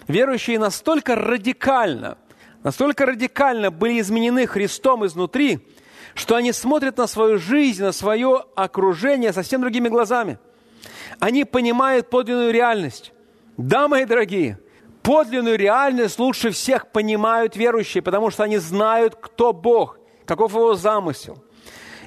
[0.08, 2.18] Верующие настолько радикально,
[2.64, 5.60] настолько радикально были изменены Христом изнутри,
[6.14, 10.38] что они смотрят на свою жизнь, на свое окружение совсем другими глазами.
[11.20, 13.12] Они понимают подлинную реальность.
[13.58, 14.60] Да, мои дорогие,
[15.02, 21.44] подлинную реальность лучше всех понимают верующие, потому что они знают, кто Бог– каков его замысел.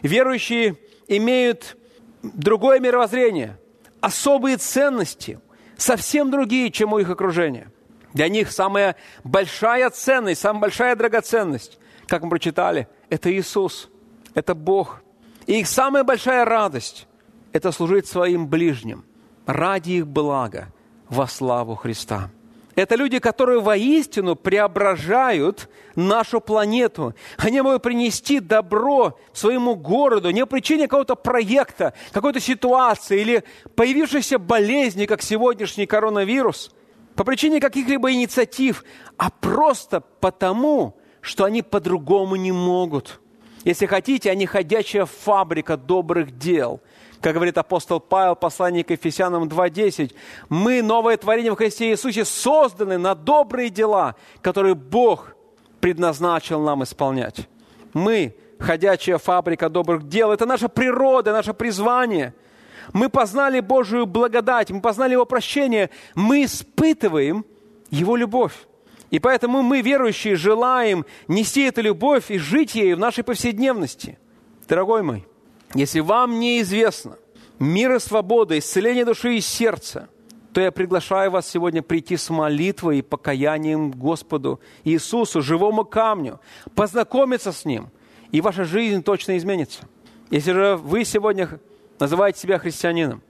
[0.03, 1.77] Верующие имеют
[2.23, 3.59] другое мировоззрение,
[4.01, 5.41] особые ценности,
[5.77, 7.73] совсем другие, чем у их окружения.
[8.13, 13.89] Для них самая большая ценность, самая большая драгоценность, как мы прочитали, это Иисус,
[14.35, 15.01] это Бог.
[15.47, 17.07] И их самая большая радость–
[17.53, 19.05] это служить своим ближним
[19.47, 20.73] ради их блага
[21.09, 22.31] во славу Христа.
[22.79, 27.13] Это люди, которые воистину преображают нашу планету.
[27.37, 33.45] Они могут принести добро своему городу не по причине какого-то проекта, какой-то ситуации или
[33.75, 36.71] появившейся болезни, как сегодняшний коронавирус,
[37.17, 38.85] по причине каких-либо инициатив,
[39.17, 43.21] а просто потому, что они по-другому не могут.
[43.65, 46.81] Если хотите, они ходячая фабрика добрых дел–
[47.21, 50.15] как говорит апостол Павел, послание к Ефесянам 2.10,
[50.49, 55.35] мы, новое творение в Христе Иисусе, созданы на добрые дела, которые Бог
[55.81, 57.49] предназначил нам исполнять.
[57.93, 62.35] Мы, ходячая фабрика добрых дел, это наша природа, наше призвание.
[62.93, 67.45] Мы познали Божию благодать, мы познали Его прощение, мы испытываем
[67.91, 68.55] Его любовь.
[69.11, 74.19] И поэтому мы, верующие, желаем нести эту любовь и жить ею в нашей повседневности.
[74.69, 75.27] Дорогой мой,
[75.75, 77.19] если вам неизвестно
[77.59, 80.09] мир и свобода, исцеление души и сердца,
[80.53, 86.41] то я приглашаю вас сегодня прийти с молитвой и покаянием Господу Иисусу, живому камню,
[86.75, 87.91] познакомиться с Ним,
[88.33, 89.83] и ваша жизнь точно изменится.
[90.31, 91.61] Если же вы сегодня
[91.99, 93.23] называете себя христианином,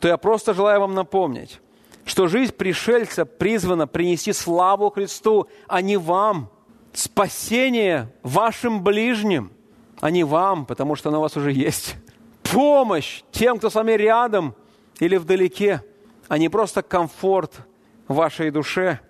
[0.00, 1.60] то я просто желаю вам напомнить,
[2.04, 6.50] что жизнь пришельца призвана принести славу Христу, а не вам.
[6.92, 9.52] Спасение вашим ближним,
[10.00, 11.96] а не вам, потому что оно у вас уже есть.
[12.42, 14.54] Помощь тем, кто с вами рядом
[14.98, 15.84] или вдалеке,
[16.28, 17.60] а не просто комфорт
[18.08, 19.00] вашей душе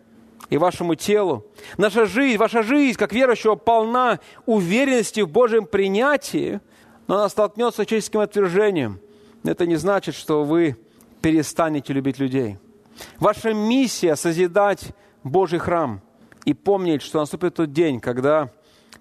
[0.51, 1.47] и вашему телу.
[1.77, 6.61] Наша жизнь, ваша жизнь, как верующего, полна уверенности в Божьем принятии,
[7.07, 9.01] но она столкнется с человеческим отвержением.
[9.45, 10.77] Это не значит, что вы
[11.23, 12.59] перестанете любить людей–
[13.19, 16.01] Ваша миссия– созидать Божий храм
[16.45, 18.51] и помнить, что наступит тот день, когда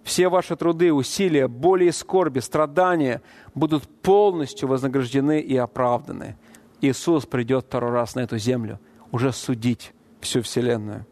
[0.04, 3.22] все ваши труды, усилия, боли и скорби, страдания
[3.54, 6.38] будут полностью вознаграждены и оправданы.
[6.82, 8.80] Иисус придет второй раз на эту землю
[9.12, 11.06] уже судить всю Вселенную.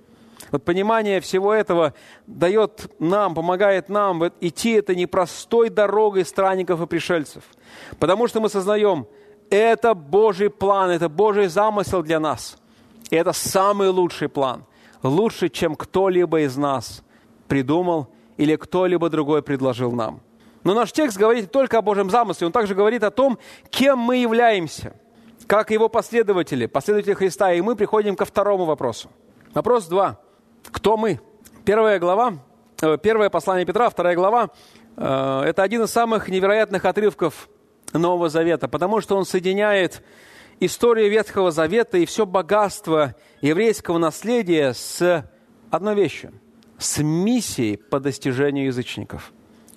[0.52, 1.94] Вот понимание всего этого
[2.26, 7.44] дает нам, помогает нам идти это непростой дорогой странников и пришельцев.
[8.00, 9.08] Потому что мы сознаем,
[9.50, 12.58] это Божий план, это Божий замысел для нас–
[13.10, 14.66] и это самый лучший план.
[15.04, 17.04] Лучше, чем кто-либо из нас
[17.48, 20.22] придумал или кто-либо другой предложил нам.
[20.64, 22.48] Но наш текст говорит только о Божьем замысле.
[22.48, 23.38] Он также говорит о том,
[23.70, 24.96] кем мы являемся,
[25.48, 27.54] как его последователи, последователи Христа.
[27.54, 29.10] И мы приходим ко второму вопросу.
[29.54, 30.20] Вопрос два.
[30.72, 31.20] Кто мы?
[31.64, 32.34] Первая глава,
[32.82, 34.50] э, первое послание Петра, вторая глава,
[34.96, 37.50] э, это один из самых невероятных отрывков
[37.94, 40.04] Нового Завета, потому что он соединяет
[40.60, 45.26] историю Ветхого Завета и все богатство еврейского наследия с
[45.72, 46.34] одной вещью–
[46.78, 49.34] с миссией по достижению язычников.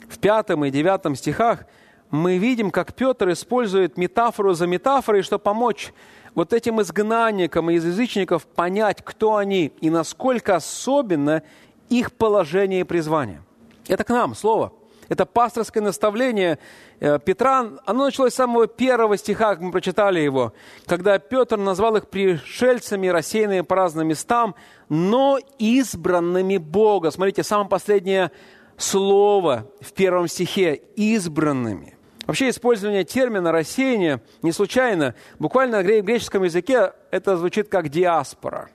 [0.09, 1.65] В пятом и девятом стихах
[2.11, 5.93] мы видим, как Петр использует метафору за метафорой, чтобы помочь
[6.35, 11.43] вот этим изгнанникам из язычников понять, кто они и насколько особенно
[11.89, 13.43] их положение и призвание.
[13.89, 14.73] Это к нам слово–
[15.11, 16.59] это пасторское наставление
[17.01, 20.55] э, Петра, оно началось с самого первого стиха, как мы прочитали его,
[20.87, 24.55] когда Петр назвал их пришельцами, рассеянными по разным местам,
[24.89, 27.11] но избранными Бога.
[27.11, 28.31] Смотрите, самое последнее
[28.77, 31.97] слово в первом стихе– избранными.
[32.27, 35.17] Вообще использование термина «рассеяние» не случайно.
[35.41, 38.71] Буквально на греческом языке это звучит как «диаспора».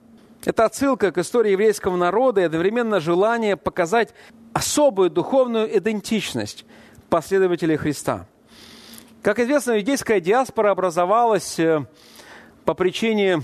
[0.45, 4.13] Это отсылка к истории еврейского народа и одновременно желание показать
[4.53, 6.65] особую духовную идентичность
[7.09, 8.27] последователей Христа.
[9.23, 11.85] Как известно, иудейская диаспора образовалась э,
[12.63, 13.41] по причине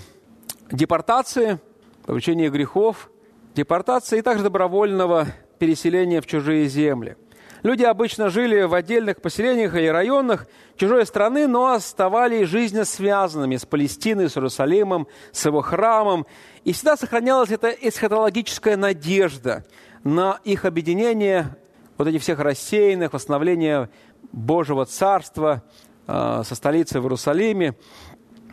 [0.71, 1.59] депортации,
[2.05, 3.09] по причине грехов,
[3.55, 5.25] депортации и также добровольного
[5.57, 7.17] переселения в чужие земли.
[7.63, 10.47] Люди обычно жили в отдельных поселениях или районах
[10.77, 16.25] чужой страны, но оставались жизненно связанными с Палестиной, с Иерусалимом, с его храмом.
[16.63, 19.63] И всегда сохранялась эта эсхатологическая надежда
[20.03, 21.55] на их объединение,
[21.97, 23.89] вот этих всех рассеянных, восстановление
[24.31, 25.61] Божьего Царства
[26.07, 27.75] э, со столицей в Иерусалиме.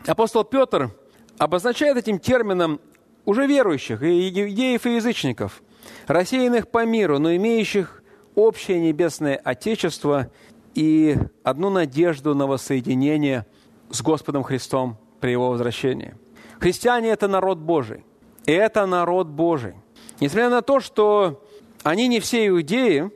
[0.05, 0.91] Апостол Петр
[1.39, 2.79] обозначает этим термином
[3.25, 5.63] уже верующих, и иудеев, и язычников,
[6.05, 7.98] рассеянных по миру, но имеющих
[8.39, 10.29] общее небесное Отечество
[10.75, 13.45] и одну надежду на воссоединение
[13.89, 16.15] с Господом Христом при Его возвращении.
[16.59, 18.03] Христиане– это народ Божий.
[18.45, 19.75] И это народ Божий–
[20.19, 21.41] Несмотря на то, что
[21.83, 23.09] они не все иудеи,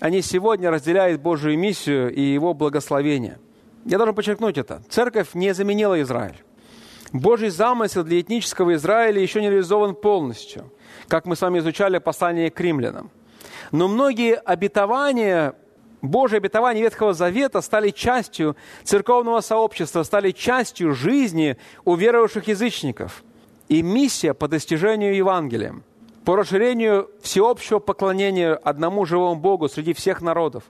[0.00, 3.38] они сегодня разделяют Божию миссию и Его благословение.
[3.84, 4.82] Я должен подчеркнуть это.
[4.88, 6.42] Церковь не заменила Израиль.
[7.12, 10.72] Божий замысел для этнического Израиля еще не реализован полностью,
[11.08, 13.10] как мы с вами изучали послание к римлянам.
[13.74, 15.56] Но многие обетования,
[16.00, 18.54] Божьи обетования Ветхого Завета стали частью
[18.84, 23.24] церковного сообщества, стали частью жизни у верующих язычников.
[23.68, 25.74] И миссия по достижению Евангелия–
[26.24, 30.62] по расширению всеобщего поклонения одному живому Богу среди всех народов.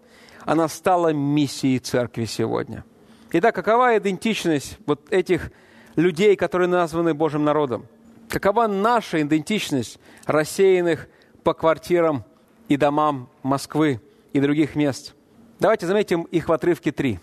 [0.47, 2.87] Она стала миссией церкви сегодня.
[3.33, 5.53] Итак, какова идентичность вот этих
[5.97, 7.85] людей, которые названы Божьим народом?
[8.31, 11.07] Какова наша идентичность рассеянных
[11.43, 12.25] по квартирам
[12.69, 14.01] и домам Москвы
[14.33, 15.15] и других мест?
[15.61, 17.19] Давайте заметим их в отрывке 3.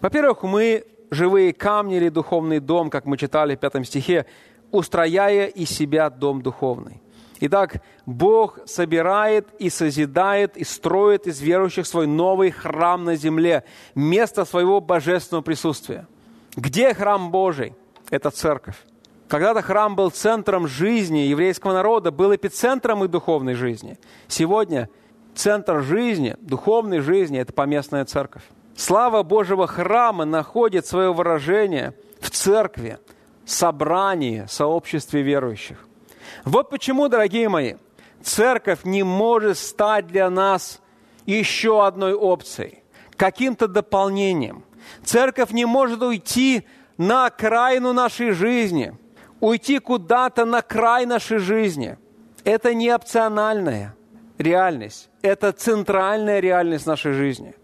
[0.00, 4.26] Во-первых, мы живые камни или духовный дом, как мы читали в пятом стихе,
[4.70, 7.02] устрояя из себя дом духовный.
[7.40, 13.64] Итак, Бог собирает и созидает и строит из верующих свой новый храм на земле,
[13.94, 16.06] место своего божественного присутствия.
[16.54, 17.74] Где храм Божий?
[18.10, 18.76] Это церковь.
[19.30, 23.96] Когда-то храм был центром жизни еврейского народа, был эпицентром их духовной жизни.
[24.26, 24.90] Сегодня
[25.36, 28.42] центр жизни, духовной жизни– это поместная церковь.
[28.74, 32.98] Слава Божьего храма находит свое выражение в церкви,
[33.44, 35.86] собрании, сообществе верующих.
[36.44, 37.74] Вот почему, дорогие мои,
[38.24, 40.80] церковь не может стать для нас
[41.24, 42.82] еще одной опцией,
[43.16, 44.64] каким-то дополнением.
[45.04, 46.66] Церковь не может уйти
[46.98, 48.96] на окраину нашей жизни,
[49.40, 51.96] уйти куда-то на край нашей жизни.
[52.44, 53.94] Это не опциональная
[54.38, 57.54] реальность, это центральная реальность нашей жизни.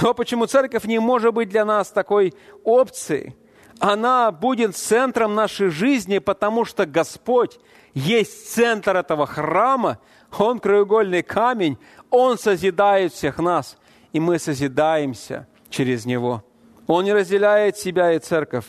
[0.00, 3.36] Но почему церковь не может быть для нас такой опцией?
[3.80, 7.58] Она будет центром нашей жизни, потому что Господь
[7.94, 9.98] есть центр этого храма,
[10.38, 11.78] Он краеугольный камень,
[12.08, 13.76] Он созидает всех нас,
[14.12, 16.44] и мы созидаемся через Него.
[16.86, 18.66] Он не разделяет себя и церковь,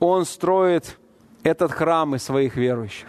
[0.00, 0.98] Он строит
[1.44, 3.08] этот храм из своих верующих.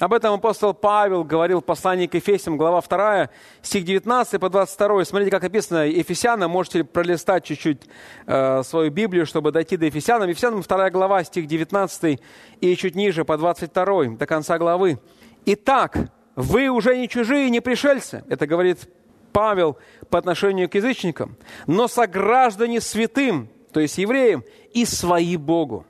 [0.00, 3.30] Об этом апостол Павел говорил в послании к Ефесям, глава 2,
[3.62, 5.04] стих 19 по 22.
[5.04, 6.50] Смотрите, как написано Ефесянам.
[6.50, 7.82] Можете пролистать чуть-чуть
[8.26, 10.28] э, свою Библию, чтобы дойти до Ефесянам.
[10.28, 12.20] Ефесянам 2 глава, стих 19
[12.60, 14.98] и чуть ниже, по 22, до конца главы.
[15.46, 15.96] «Итак,
[16.34, 18.24] вы уже не чужие, не пришельцы».
[18.28, 18.88] Это говорит
[19.32, 19.78] Павел
[20.10, 21.36] по отношению к язычникам.
[21.68, 25.86] «Но сограждане святым, то есть евреям, и свои Богу»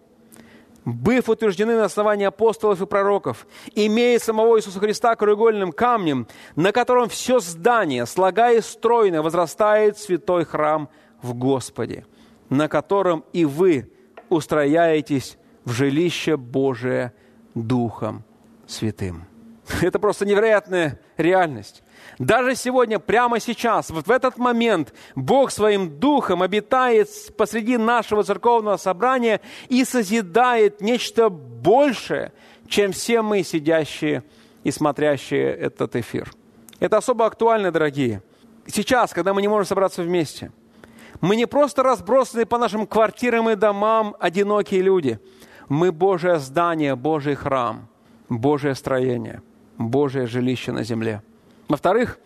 [0.85, 6.26] быв утверждены на основании апостолов и пророков, имея самого Иисуса Христа краеугольным камнем,
[6.57, 10.89] на котором все здание, слагая стройно, возрастает святой храм
[11.22, 12.07] в Господе,
[12.51, 13.91] на котором и вы
[14.28, 17.12] устрояетесь в жилище Божие
[17.55, 18.24] Духом
[18.66, 19.26] Святым.
[19.80, 21.84] Это просто невероятная реальность.
[22.18, 28.76] Даже сегодня, прямо сейчас, вот в этот момент, Бог своим духом обитает посреди нашего церковного
[28.76, 32.32] собрания и созидает нечто большее,
[32.68, 34.22] чем все мы, сидящие
[34.62, 36.30] и смотрящие этот эфир.
[36.78, 38.22] Это особо актуально, дорогие.
[38.66, 40.52] Сейчас, когда мы не можем собраться вместе,
[41.20, 45.18] мы не просто разбросаны по нашим квартирам и домам одинокие люди.
[45.68, 47.88] Мы Божье здание, Божий храм,
[48.28, 49.42] Божье строение,
[49.78, 51.22] Божье жилище на земле–
[51.68, 52.18] во-вторых,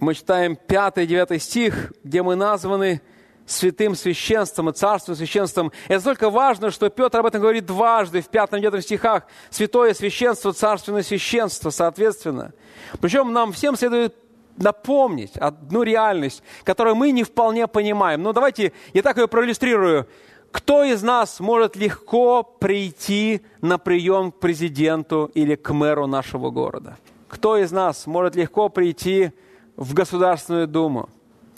[0.00, 3.00] мы читаем 5-9 стих, где мы названы
[3.46, 5.72] святым священством и царственным священством.
[5.88, 9.24] Это столько важно, что Петр об этом говорит дважды в 5-9 стихах.
[9.50, 12.52] Святое священство, царственное священство, соответственно.
[13.00, 14.14] Причем нам всем следует
[14.56, 18.22] напомнить одну реальность, которую мы не вполне понимаем.
[18.22, 20.08] Но давайте я так ее проиллюстрирую.
[20.52, 26.96] Кто из нас может легко прийти на прием к президенту или к мэру нашего города?
[27.34, 29.32] Кто из нас может легко прийти
[29.76, 31.08] в Государственную Думу?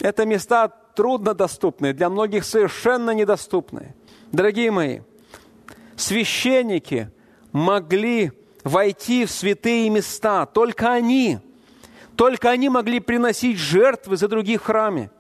[0.01, 3.95] Это места труднодоступные, для многих совершенно недоступные.
[4.33, 5.01] Дорогие мои,
[5.95, 7.11] священники
[7.53, 8.33] могли
[8.65, 11.41] войти в святые места, только они,
[12.17, 15.11] только они могли приносить жертвы за других в храме.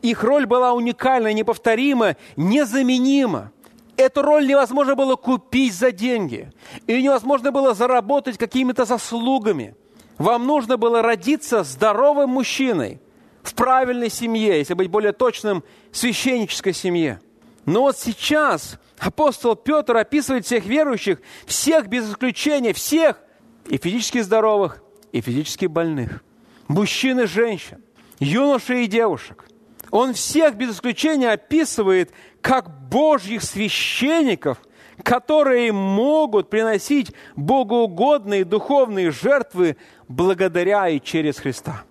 [0.00, 3.52] Их роль была уникальна, неповторима, незаменима.
[3.96, 6.52] Эту роль невозможно было купить за деньги.
[6.86, 9.76] Ее невозможно было заработать какими-то заслугами.
[10.18, 13.00] Вам нужно было родиться здоровым мужчиной
[13.42, 17.20] в правильной семье, если быть более точным, священнической семье.
[17.66, 23.20] Но вот сейчас апостол Петр описывает всех верующих, всех без исключения, всех,
[23.66, 24.82] и физически здоровых,
[25.12, 26.22] и физически больных,
[26.68, 27.82] мужчин и женщин,
[28.18, 29.46] юношей и девушек.
[29.94, 34.58] Он всех без исключения описывает как Божьих священников,
[35.04, 39.76] которые могут приносить богоугодные духовные жертвы
[40.08, 41.84] благодаря и через Христа.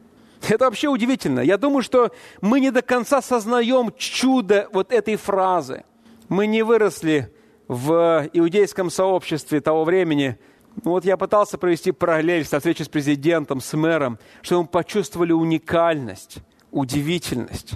[0.45, 1.39] Это вообще удивительно.
[1.39, 5.85] Я думаю, что мы не до конца сознаем чудо вот этой фразы.
[6.27, 7.33] Мы не выросли
[7.69, 10.37] в иудейском сообществе того времени.
[10.83, 15.31] Ну, вот я пытался провести параллель со встречей с президентом, с мэром, чтобы мы почувствовали
[15.31, 16.39] уникальность,
[16.69, 17.75] удивительность.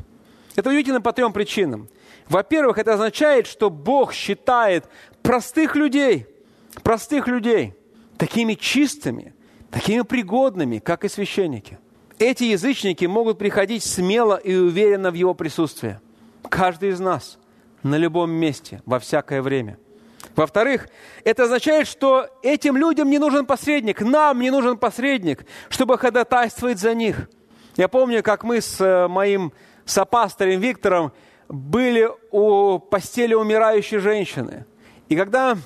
[0.57, 1.87] Это удивительно по трем причинам.
[2.27, 4.85] Во-первых, это означает, что Бог считает
[5.21, 6.25] простых людей,
[6.81, 7.75] простых людей
[8.17, 9.35] такими чистыми,
[9.69, 11.77] такими пригодными, как и священники.
[12.17, 16.01] Эти язычники могут приходить смело и уверенно в Его присутствие.
[16.49, 17.37] Каждый из нас,
[17.83, 19.77] на любом месте, во всякое время.
[20.35, 20.87] Во-вторых,
[21.23, 26.95] это означает, что этим людям не нужен посредник, нам не нужен посредник, чтобы ходатайствовать за
[26.95, 27.29] них.
[27.75, 29.07] Я помню, как мы с э,
[29.87, 31.11] моим сопасторем Виктором
[31.49, 34.65] были у постели умирающей женщины.
[35.09, 35.57] И когда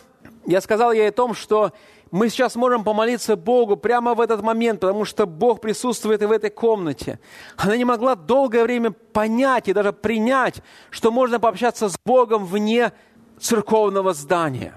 [0.45, 1.71] я сказал ей о том, что
[2.11, 6.31] мы сейчас можем помолиться Богу прямо в этот момент, потому что Бог присутствует и в
[6.31, 7.19] этой комнате.
[7.57, 12.91] Она не могла долгое время понять и даже принять, что можно пообщаться с Богом вне
[13.39, 14.73] церковного здания.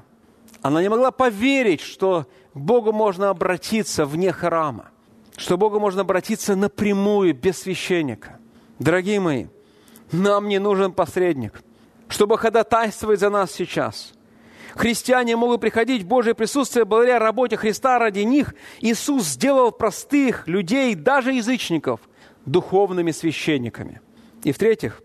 [0.63, 4.85] Она не могла поверить, что к Богу можно обратиться вне храма,
[5.37, 8.39] что к Богу можно обратиться напрямую, без священника.
[8.79, 9.47] Дорогие мои,
[10.13, 11.63] нам не нужен посредник,
[12.09, 14.13] чтобы ходатайствовать за нас сейчас.
[14.75, 18.55] Христиане могут приходить в Божье присутствие благодаря работе Христа ради них.
[18.81, 22.01] Иисус сделал простых людей, даже язычников,
[22.45, 24.01] духовными священниками.
[24.43, 25.01] И в-третьих,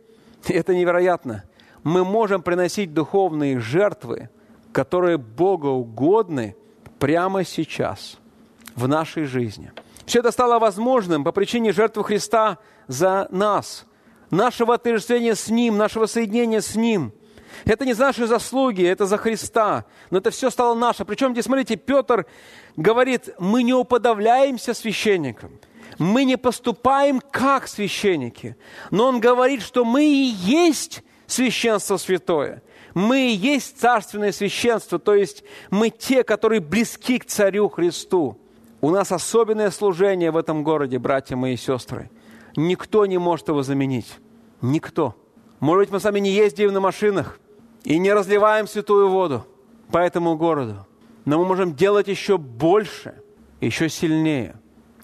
[0.47, 1.43] это невероятно,
[1.83, 4.29] мы можем приносить духовные жертвы
[4.71, 6.55] которые богоугодны
[6.99, 8.17] прямо сейчас
[8.75, 9.71] в нашей жизни.
[10.05, 12.57] Все это стало возможным по причине жертвы Христа
[12.89, 13.85] за нас,
[14.31, 17.13] нашего отождествления с Ним, нашего соединения с Ним.
[17.65, 19.85] Это не за наши заслуги, это за Христа.
[20.09, 21.05] Но это все стало наше.
[21.05, 22.25] Причем здесь, смотрите, Петр
[22.75, 25.59] говорит, мы не уподавляемся священникам.
[25.99, 28.55] Мы не поступаем как священники.
[28.89, 32.63] Но он говорит, что мы и есть священство святое.
[32.95, 38.39] Мы и есть царственное священство, то есть мы те, которые близки к Царю Христу.
[38.81, 42.09] У нас особенное служение в этом городе, братья мои и сестры.
[42.55, 44.17] Никто не может его заменить.
[44.61, 45.15] Никто.
[45.59, 47.39] Может быть, мы сами не ездим на машинах
[47.83, 49.45] и не разливаем святую воду
[49.91, 50.85] по этому городу.
[51.25, 53.21] Но мы можем делать еще больше,
[53.61, 54.55] еще сильнее.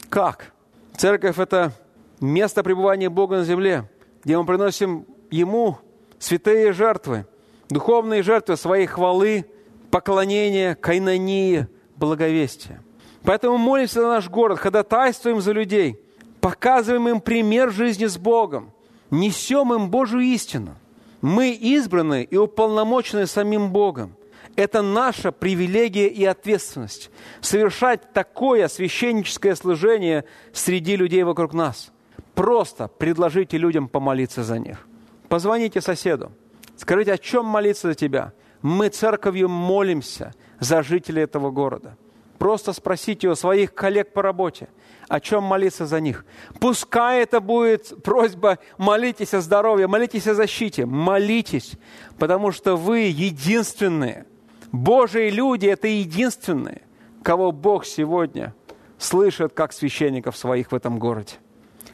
[0.09, 0.53] Как?
[0.95, 1.73] Церковь– это
[2.19, 3.89] место пребывания Бога на земле,
[4.23, 5.77] где мы приносим Ему
[6.19, 7.25] святые жертвы,
[7.69, 9.45] духовные жертвы своей хвалы,
[9.91, 12.81] поклонения, кайнонии, благовестия.
[13.23, 15.99] Поэтому молимся за наш город, ходатайствуем за людей,
[16.45, 18.71] показываем им пример жизни с Богом,
[19.09, 20.75] несем им Божью истину.
[21.19, 24.15] Мы избраны и уполномочены самим Богом.
[24.55, 27.09] Это наша привилегия и ответственность–
[27.41, 31.91] совершать такое священническое служение среди людей вокруг нас.
[32.35, 34.87] Просто предложите людям помолиться за них.
[35.29, 36.31] Позвоните соседу,
[36.77, 38.33] скажите, о чем молиться за тебя.
[38.61, 41.97] Мы церковью молимся за жителей этого города–
[42.37, 44.67] Просто спросите у своих коллег по работе,
[45.07, 46.25] о чем молиться за них.
[46.59, 51.73] Пускай это будет просьба, молитесь о здоровье, молитесь о защите, молитесь,
[52.17, 54.25] потому что вы единственные.
[54.71, 56.81] Божьи люди– это единственные,
[57.23, 58.53] кого Бог сегодня
[58.97, 61.35] слышит как священников своих в этом городе.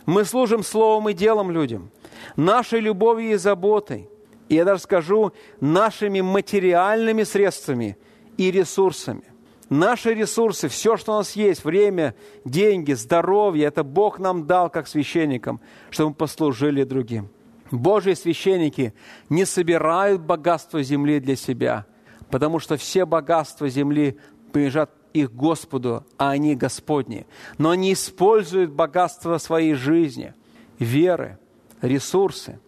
[0.05, 1.91] Мы служим словом и делом людям,
[2.36, 4.09] нашей любовью и заботой,
[4.49, 7.97] и я даже скажу, нашими материальными средствами
[8.38, 9.30] и ресурсами.
[9.72, 12.13] Наши ресурсы, все, что у нас есть, время,
[12.43, 15.61] деньги, здоровье, это Бог нам дал как священникам,
[15.91, 17.30] чтобы мы послужили другим.
[17.72, 18.93] Божьи священники
[19.30, 21.86] не собирают богатство земли для себя,
[22.30, 24.17] потому что все богатства земли
[24.51, 27.26] принадлежат их Господу, а они Господни.
[27.57, 30.34] Но они используют богатство своей жизни,
[30.80, 31.39] веры,
[31.82, 32.59] ресурсы,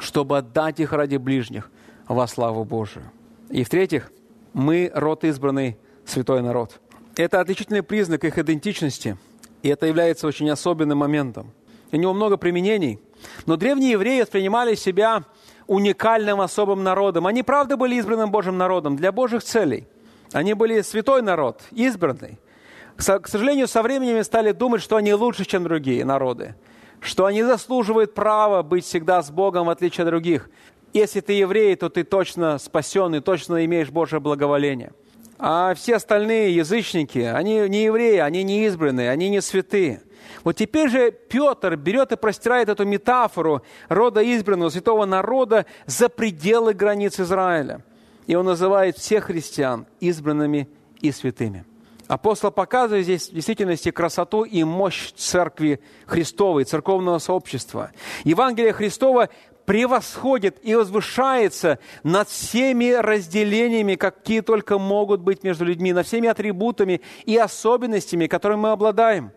[0.00, 1.70] чтобы отдать их ради ближних
[2.08, 3.12] во славу Божию.
[3.48, 4.10] И в-третьих,
[4.54, 5.78] мы род избранный
[6.10, 6.80] святой народ.
[7.16, 9.16] Это отличительный признак их идентичности,
[9.62, 11.52] и это является очень особенным моментом.
[11.90, 13.00] У него много применений,
[13.46, 15.24] но древние евреи воспринимали себя
[15.66, 17.26] уникальным особым народом.
[17.26, 19.86] Они, правда, были избранным Божьим народом для Божьих целей.
[20.32, 22.38] Они были святой народ, избранный.
[22.96, 26.56] К сожалению, со временем стали думать, что они лучше, чем другие народы,
[27.00, 30.50] что они заслуживают права быть всегда с Богом, в отличие от других.
[30.92, 34.92] Если ты еврей, то ты точно спасен и точно имеешь Божье благоволение–
[35.38, 40.02] а все остальные язычники, они не евреи, они не избранные, они не святые.
[40.44, 46.74] Вот теперь же Петр берет и простирает эту метафору рода избранного святого народа за пределы
[46.74, 47.84] границ Израиля.
[48.26, 50.68] И он называет всех христиан избранными
[51.00, 51.64] и святыми.
[52.08, 57.90] Апостол показывает здесь в действительности красоту и мощь церкви Христовой, церковного сообщества.
[58.24, 59.28] Евангелие Христова
[59.68, 67.02] превосходит и возвышается над всеми разделениями, какие только могут быть между людьми, над всеми атрибутами
[67.26, 69.30] и особенностями, которыми мы обладаем.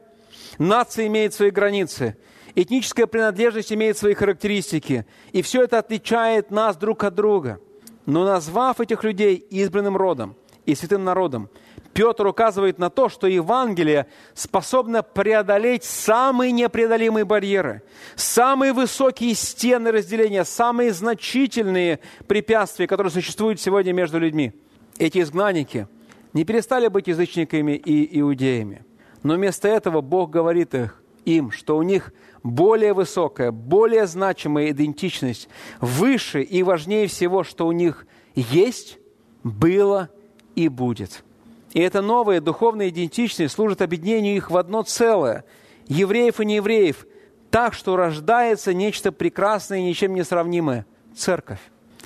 [0.57, 2.15] Нация имеет свои границы,
[2.55, 7.59] этническая принадлежность имеет свои характеристики, и все это отличает нас друг от друга.
[8.05, 11.49] Но назвав этих людей избранным родом и святым народом,
[11.93, 17.83] Петр указывает на то, что Евангелие способно преодолеть самые непреодолимые барьеры,
[18.15, 24.53] самые высокие стены разделения, самые значительные препятствия, которые существуют сегодня между людьми.
[24.97, 25.87] Эти изгнанники
[26.33, 28.85] не перестали быть язычниками и иудеями,
[29.23, 35.49] но вместо этого Бог говорит их, им, что у них более высокая, более значимая идентичность,
[35.79, 38.97] выше и важнее всего, что у них есть,
[39.43, 40.09] было
[40.55, 41.23] и будет–
[41.73, 45.45] и эта новая духовная идентичность служит объединению их в одно целое,
[45.87, 47.05] евреев и неевреев,
[47.49, 51.59] так, что рождается нечто прекрасное и ничем не сравнимое– церковь.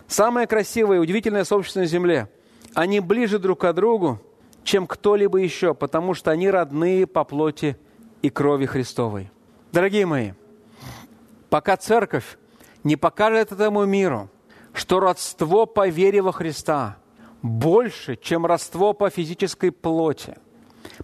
[0.08, 2.30] Самое красивое и удивительное сообщество на земле.
[2.74, 4.22] Они ближе друг к другу,
[4.64, 7.78] чем кто-либо еще, потому что они родные по плоти
[8.22, 9.32] и крови Христовой.
[9.72, 10.32] Дорогие мои,
[11.50, 12.38] пока церковь
[12.84, 14.30] не покажет этому миру,
[14.74, 16.98] что родство по вере во Христа–
[17.46, 20.36] больше, чем родство по физической плоти.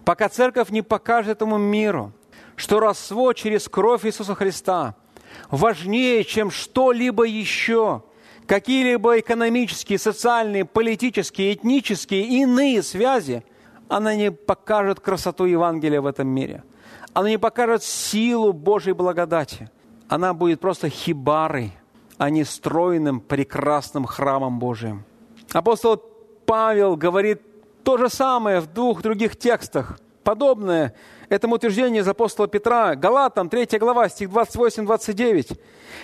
[0.04, 2.12] Пока церковь не покажет этому миру,
[2.56, 4.96] что родство через кровь Иисуса Христа
[5.50, 8.02] важнее, чем что-либо еще,
[8.46, 13.44] какие-либо экономические, социальные, политические, этнические и иные связи,
[13.88, 16.64] она не покажет красоту Евангелия в этом мире.
[17.12, 19.70] Она не покажет силу Божьей благодати.
[20.08, 21.72] Она будет просто хибарой,
[22.18, 25.04] а не стройным, прекрасным храмом Божиим.
[25.52, 26.11] Апостол
[26.52, 27.40] Павел говорит
[27.82, 29.98] то же самое в двух других текстах.
[30.22, 30.94] Подобное
[31.30, 32.94] этому утверждению из апостола Петра.
[32.94, 35.58] Галатам, 3 глава, стих 28-29.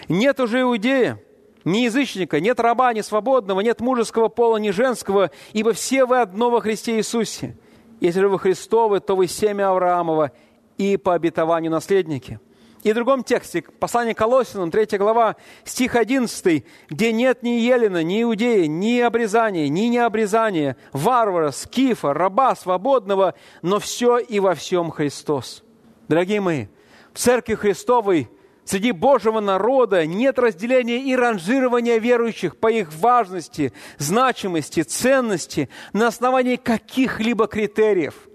[0.09, 1.23] «Нет уже иудея,
[1.65, 6.49] ни язычника, нет раба, ни свободного, нет мужеского пола, ни женского, ибо все вы одно
[6.49, 7.55] во Христе Иисусе.
[8.01, 10.33] Если же вы Христовы, то вы семя Авраамова
[10.79, 12.41] и по обетованию наследники».
[12.89, 18.23] И в другом тексте, послание Колосинам, 3 глава, стих 11, где нет ни Елена, ни
[18.23, 25.63] Иудея, ни обрезания, ни необрезания, варвара, скифа, раба, свободного, но все и во всем Христос.
[26.09, 26.69] Дорогие мои,
[27.13, 28.31] в Церкви Христовой
[28.65, 36.57] среди Божьего народа нет разделения и ранжирования верующих по их важности, значимости, ценности на основании
[36.57, 38.15] каких-либо критериев–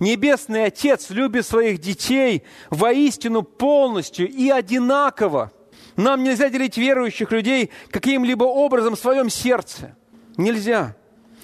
[0.00, 5.52] Небесный Отец любит своих детей воистину полностью и одинаково.
[5.96, 9.96] Нам нельзя делить верующих людей каким-либо образом в своем сердце.
[10.36, 10.96] Нельзя.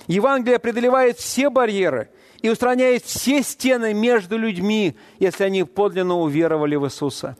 [0.07, 2.11] Евангелие преодолевает все барьеры
[2.43, 7.37] и устраняет все стены между людьми, если они подлинно уверовали в Иисуса,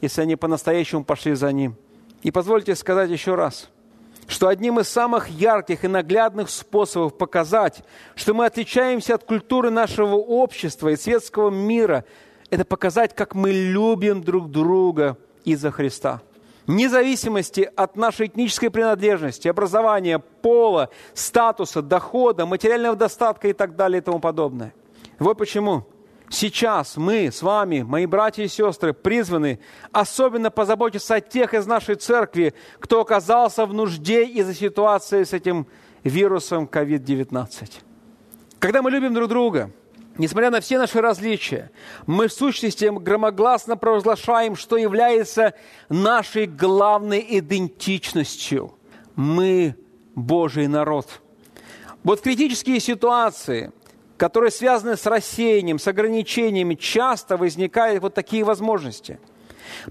[0.00, 1.76] если они по-настоящему пошли за Ним.
[2.22, 3.70] И позвольте сказать еще раз–
[4.28, 7.82] что одним из самых ярких и наглядных способов показать,
[8.14, 12.04] что мы отличаемся от культуры нашего общества и светского мира,
[12.50, 16.20] это показать, как мы любим друг друга из-за Христа.
[16.66, 24.00] Вне зависимости от нашей этнической принадлежности, образования, пола, статуса, дохода, материального достатка и так далее
[24.00, 24.74] и тому подобное.
[25.18, 25.86] Вот почему–
[26.30, 29.60] Сейчас мы с вами, мои братья и сестры, призваны
[29.92, 35.66] особенно позаботиться о тех из нашей церкви, кто оказался в нужде из-за ситуации с этим
[36.04, 37.72] вирусом COVID-19.
[38.58, 39.70] Когда мы любим друг друга,
[40.18, 41.70] несмотря на все наши различия,
[42.06, 45.54] мы в сущности громогласно провозглашаем, что является
[45.88, 48.74] нашей главной идентичностью.
[49.16, 49.76] Мы
[50.14, 51.22] Божий народ.
[52.04, 53.72] Вот в критические ситуации–
[54.18, 59.18] которые связаны с рассеянием, с ограничениями, часто возникают вот такие возможности.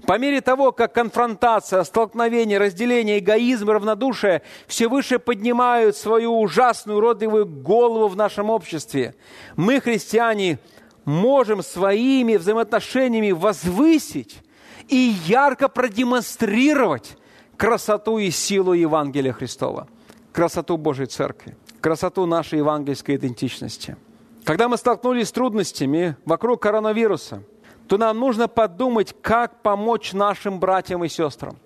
[0.06, 7.46] По мере того, как конфронтация, столкновение, разделение, эгоизм равнодушие все выше поднимают свою ужасную уродливую
[7.46, 9.14] голову в нашем обществе,
[9.56, 10.58] мы, христиане,
[11.04, 14.42] можем своими взаимоотношениями возвысить
[14.88, 17.16] и ярко продемонстрировать
[17.56, 19.88] красоту и силу Евангелия Христова,
[20.32, 23.96] красоту Божьей Церкви, красоту нашей евангельской идентичности–
[24.48, 27.42] когда мы столкнулись с трудностями вокруг коронавируса,
[27.86, 31.58] то нам нужно подумать, как помочь нашим братьям и сестрам.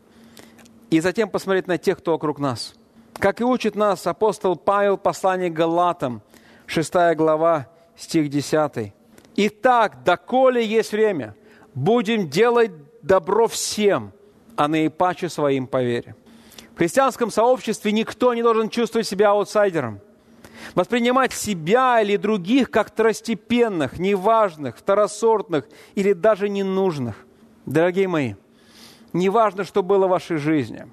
[0.90, 2.74] И затем посмотреть на тех, кто вокруг нас.
[3.20, 6.22] Как и учит нас апостол Павел, послание к Галатам,
[6.66, 8.92] 6 глава, стих 10.
[9.36, 11.36] «Итак, доколе есть время,
[11.74, 14.10] будем делать добро всем,
[14.56, 16.16] а наипаче своим по вере».
[16.74, 20.00] В христианском сообществе никто не должен чувствовать себя аутсайдером–
[20.74, 27.16] Воспринимать себя или других как второстепенных, неважных, второсортных или даже ненужных.
[27.66, 28.34] Дорогие мои,
[29.12, 30.86] неважно, что было в вашей жизни,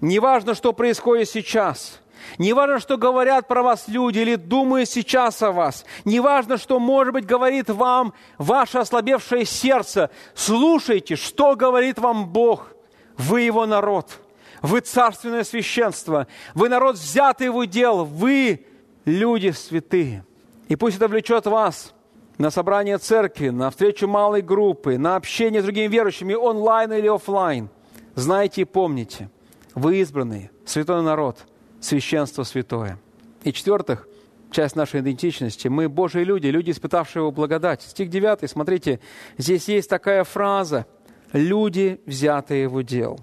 [0.00, 2.00] неважно, что происходит сейчас,
[2.38, 7.26] неважно, что говорят про вас люди или думают сейчас о вас, неважно, что, может быть,
[7.26, 12.72] говорит вам ваше ослабевшее сердце, слушайте, что говорит вам Бог.
[13.16, 14.18] Вы Его народ,
[14.62, 18.64] вы царственное священство, вы народ взятый в удел, вы
[19.04, 20.24] люди святые.
[20.68, 21.94] И пусть это влечет вас
[22.38, 27.68] на собрание церкви, на встречу малой группы, на общение с другими верующими онлайн или офлайн.
[28.14, 29.30] Знайте и помните,
[29.74, 31.38] вы избранные, святой народ,
[31.80, 32.98] священство святое.
[33.44, 34.08] И четвертых,
[34.50, 37.82] часть нашей идентичности, мы Божьи люди, люди, испытавшие его благодать.
[37.82, 39.00] Стих 9, смотрите,
[39.38, 40.86] здесь есть такая фраза
[41.32, 43.18] «люди, взятые в удел».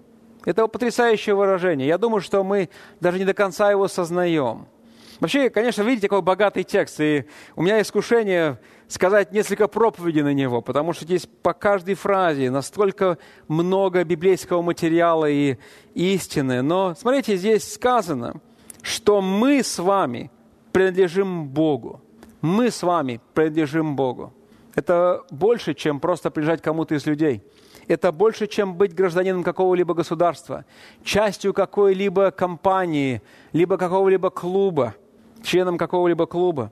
[0.45, 1.87] Это потрясающее выражение.
[1.87, 2.69] Я думаю, что мы
[3.01, 4.67] даже не до конца его сознаем–
[5.19, 10.61] Вообще, конечно, видите, какой богатый текст, и у меня искушение сказать несколько проповедей на него,
[10.61, 15.57] потому что здесь по каждой фразе настолько много библейского материала и
[15.95, 16.61] истины.
[16.61, 18.41] Но смотрите, здесь сказано,
[18.83, 20.29] что мы с вами
[20.71, 22.01] принадлежим Богу.
[22.41, 24.33] Мы с вами принадлежим Богу.
[24.75, 27.41] Это больше, чем просто принадлежать кому-то из людей.
[27.87, 30.65] Это больше, чем быть гражданином какого-либо государства,
[31.03, 34.93] частью какой-либо компании, либо какого-либо клуба–
[35.47, 36.71] членом какого-либо клуба.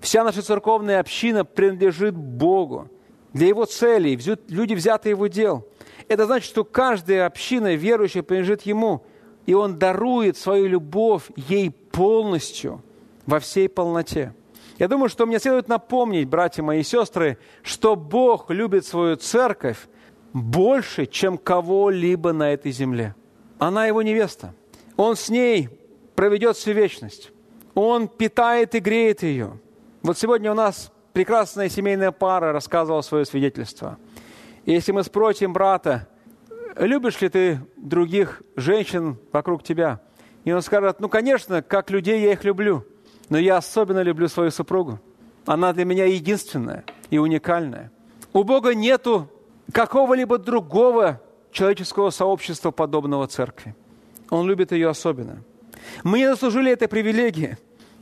[0.00, 2.88] Вся наша церковная община принадлежит Богу.
[3.32, 5.66] Для Его целей, люди взяты Его дел.
[6.08, 9.04] Это значит, что каждая община верующая принадлежит Ему.
[9.44, 12.82] и Он дарует свою любовь ей полностью,
[13.26, 14.34] во всей полноте.
[14.78, 19.88] Я думаю, что мне следует напомнить, братья мои и сестры, что Бог любит свою церковь
[20.32, 23.14] больше, чем кого-либо на этой земле.
[23.58, 24.54] Она его невеста.
[24.96, 25.68] Он с ней
[26.14, 27.30] проведет всю вечность.
[27.76, 29.58] Он питает и греет ее.
[30.02, 33.98] Вот сегодня у нас прекрасная семейная пара рассказывала свое свидетельство.
[34.64, 36.08] Если мы спросим брата,
[36.76, 40.00] любишь ли ты других женщин вокруг тебя?
[40.44, 42.82] И он скажет, ну, конечно, как людей я их люблю,
[43.28, 44.98] но я особенно люблю свою супругу.
[45.44, 47.92] Она для меня единственная и уникальная.
[48.32, 49.28] У Бога нету
[49.70, 51.20] какого-либо другого
[51.52, 53.76] человеческого сообщества, подобного церкви.
[54.30, 55.42] Он любит ее особенно.
[56.04, 57.58] Мы не заслужили этой привилегии.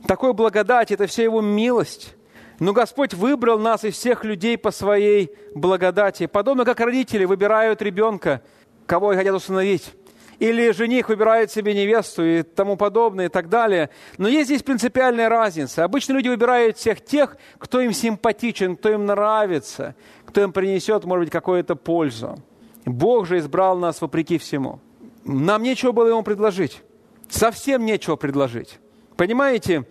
[0.07, 2.15] Такой благодать– это вся Его милость.
[2.59, 6.25] Но Господь выбрал нас из всех людей по своей благодати.
[6.27, 8.41] Подобно как родители выбирают ребенка,
[8.85, 9.93] кого они хотят установить.
[10.39, 13.89] Или жених выбирает себе невесту и тому подобное и так далее.
[14.17, 15.83] Но есть здесь принципиальная разница.
[15.83, 19.95] Обычно люди выбирают всех тех, кто им симпатичен, кто им нравится,
[20.25, 22.37] кто им принесет, может быть, какую-то пользу.
[22.85, 24.79] Бог же избрал нас вопреки всему.
[25.23, 26.83] Нам нечего было ему предложить.
[27.29, 28.79] Совсем нечего предложить.
[29.17, 29.85] Понимаете,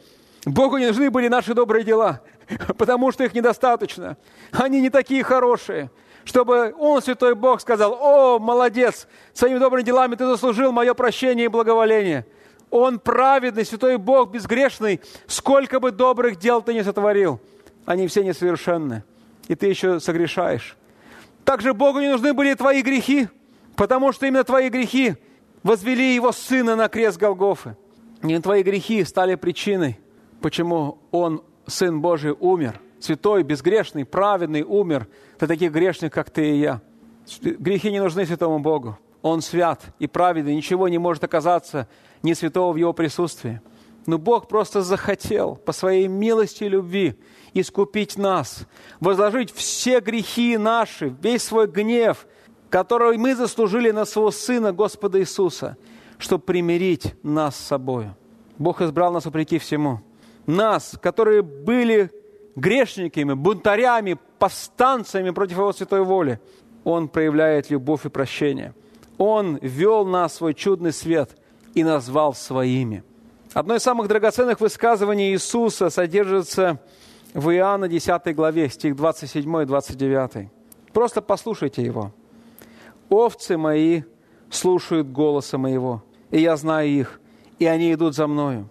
[0.44, 2.20] Богу не нужны были наши добрые дела,
[2.76, 4.16] потому что их недостаточно.
[4.52, 5.90] Они не такие хорошие,
[6.24, 11.48] чтобы Он, Святой Бог, сказал, «О, молодец, своими добрыми делами ты заслужил мое прощение и
[11.48, 12.26] благоволение».
[12.70, 17.40] Он праведный, Святой Бог, безгрешный, сколько бы добрых дел ты не сотворил.
[17.86, 19.04] Они все несовершенны,
[19.46, 20.76] и ты еще согрешаешь.
[21.44, 23.28] Также Богу не нужны были твои грехи,
[23.76, 25.14] потому что именно твои грехи
[25.62, 27.76] возвели Его Сына на крест Голгофы.
[28.24, 29.98] И твои грехи стали причиной,
[30.40, 32.80] почему Он, Сын Божий, умер.
[32.98, 35.08] Святой, безгрешный, праведный умер
[35.38, 36.80] для таких грешных, как ты и я.
[37.42, 38.98] Грехи не нужны святому Богу.
[39.20, 41.86] Он свят и праведный, ничего не может оказаться
[42.22, 43.60] не святого в Его присутствии.
[44.06, 47.18] Но Бог просто захотел по своей милости и любви
[47.52, 48.66] искупить нас,
[49.00, 52.26] возложить все грехи наши, весь свой гнев,
[52.70, 55.76] который мы заслужили на своего Сына Господа Иисуса–
[56.18, 58.08] чтобы примирить нас с собой.
[58.58, 60.00] Бог избрал нас вопреки всему.
[60.46, 62.10] Нас, которые были
[62.56, 66.40] грешниками, бунтарями, повстанцами против Его святой воли,
[66.84, 68.74] Он проявляет любовь и прощение.
[69.18, 71.36] Он вел нас в свой чудный свет
[71.74, 73.02] и назвал своими.
[73.52, 76.80] Одно из самых драгоценных высказываний Иисуса содержится
[77.32, 80.48] в Иоанна 10 главе, стих 27 и 29.
[80.92, 82.12] Просто послушайте его.
[83.08, 84.02] «Овцы мои
[84.54, 87.20] слушают голоса моего, и я знаю их,
[87.58, 88.68] и они идут за мною.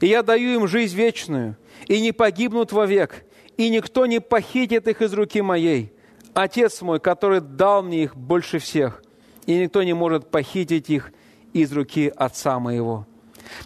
[0.00, 1.56] И я даю им жизнь вечную,
[1.86, 3.24] и не погибнут вовек,
[3.56, 5.92] и никто не похитит их из руки моей.
[6.34, 9.02] Отец мой, который дал мне их больше всех,
[9.46, 11.12] и никто не может похитить их
[11.52, 13.06] из руки Отца моего.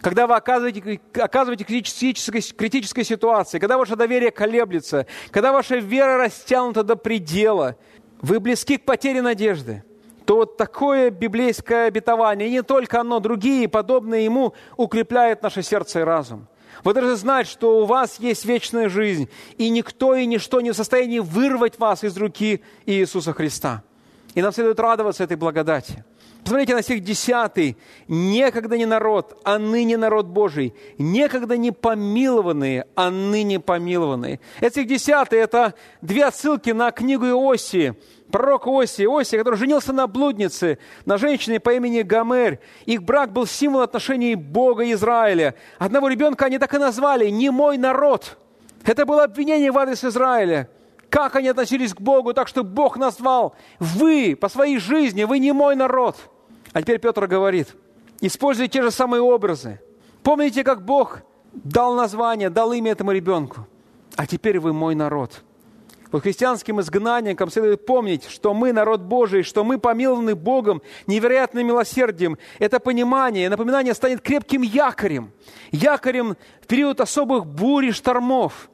[0.00, 6.82] Когда вы оказываете, оказываете критической, критической ситуации, когда ваше доверие колеблется, когда ваша вера растянута
[6.82, 7.76] до предела,
[8.22, 9.84] вы близки к потере надежды–
[10.24, 16.00] то вот такое библейское обетование, и не только оно, другие, подобные ему, укрепляют наше сердце
[16.00, 16.46] и разум.
[16.82, 20.76] Вы должны знать, что у вас есть вечная жизнь, и никто и ничто не в
[20.76, 23.82] состоянии вырвать вас из руки Иисуса Христа.
[24.34, 26.04] И нам следует радоваться этой благодати.
[26.44, 27.76] Посмотрите на стих 10.
[28.06, 30.74] «Некогда не народ, а ныне народ Божий.
[30.98, 34.40] Некогда не помилованные, а ныне помилованные».
[34.60, 35.32] Это стих 10.
[35.32, 35.72] Это
[36.02, 37.94] две отсылки на книгу Иосии
[38.30, 42.58] пророк Осия, Осия, который женился на блуднице, на женщине по имени Гомер.
[42.84, 45.54] Их брак был символ отношений Бога Израиля.
[45.78, 48.36] Одного ребенка они так и назвали «не мой народ».
[48.84, 50.68] Это было обвинение в адрес Израиля.
[51.10, 55.52] Как они относились к Богу, так что Бог назвал «вы по своей жизни, вы не
[55.52, 56.16] мой народ».
[56.74, 57.74] А теперь Петр говорит,
[58.20, 59.80] используйте те же самые образы.
[60.22, 61.20] Помните, как Бог
[61.54, 63.66] дал название, дал имя этому ребенку.
[64.16, 65.42] А теперь вы мой народ–
[66.14, 72.38] под христианским изгнанникам следует помнить, что мы народ Божий, что мы помилованы Богом невероятным милосердием.
[72.60, 75.32] Это понимание, напоминание станет крепким якорем.
[75.72, 78.70] Якорем в период особых бурь и штормов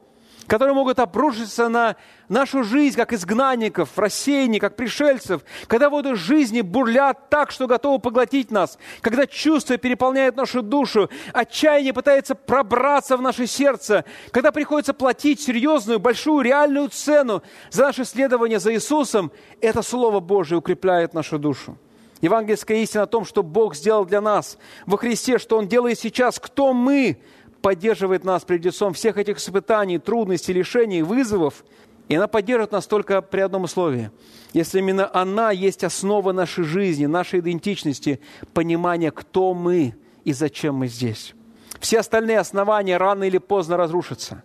[0.51, 1.95] которые могут обрушиться на
[2.27, 8.51] нашу жизнь, как изгнанников, рассеяний, как пришельцев, когда воды жизни бурлят так, что готовы поглотить
[8.51, 15.39] нас, когда чувства переполняют нашу душу, отчаяние пытается пробраться в наше сердце, когда приходится платить
[15.39, 19.31] серьезную, большую, реальную цену за наше следование за Иисусом,
[19.61, 21.77] это Слово Божие укрепляет нашу душу.
[22.19, 26.41] Евангельская истина о том, что Бог сделал для нас во Христе, что Он делает сейчас,
[26.41, 27.21] кто мы–
[27.61, 31.63] поддерживает нас перед лицом всех этих испытаний, трудностей, лишений, вызовов.
[32.07, 34.11] И она поддержит нас только при одном условии.
[34.53, 38.19] Если именно она есть основа нашей жизни, нашей идентичности,
[38.53, 39.95] понимания, кто мы
[40.25, 41.33] и зачем мы здесь.
[41.79, 44.43] Все остальные основания рано или поздно разрушатся.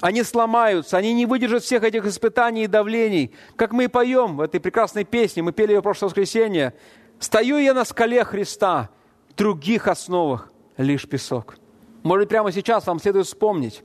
[0.00, 3.32] Они сломаются, они не выдержат всех этих испытаний и давлений.
[3.56, 6.74] Как мы и поем в этой прекрасной песне, мы пели ее в прошлое воскресенье.
[7.20, 8.90] «Стою я на скале Христа,
[9.36, 11.56] других основах лишь песок».
[12.04, 13.82] Может, прямо сейчас вам следует вспомнить,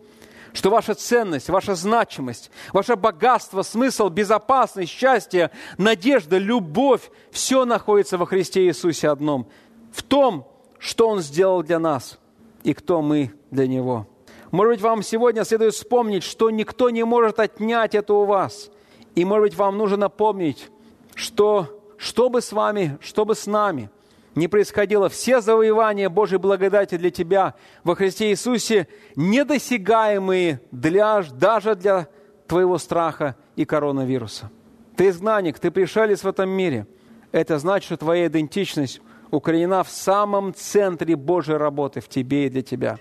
[0.52, 8.26] что ваша ценность, ваша значимость, ваше богатство, смысл, безопасность, счастье, надежда, любовь, все находится во
[8.26, 9.48] Христе Иисусе одном.
[9.94, 10.46] В том,
[10.80, 12.20] что Он сделал для нас
[12.64, 14.06] и кто мы для Него.
[14.52, 18.70] Может быть, вам сегодня следует вспомнить, что никто не может отнять это у вас.
[19.16, 20.70] И, может быть, вам нужно напомнить,
[21.16, 23.90] что что бы с вами, что бы с нами–
[24.36, 32.08] не происходило, все завоевания Божьей благодати для тебя во Христе Иисусе недосягаемые для, даже для
[32.48, 34.50] твоего страха и коронавируса.
[34.96, 36.88] Ты изгнанник, ты пришелец в этом мире.
[37.32, 39.02] Это значит, что твоя идентичность
[39.32, 42.98] укоренена в самом центре Божьей работы, в тебе и для тебя.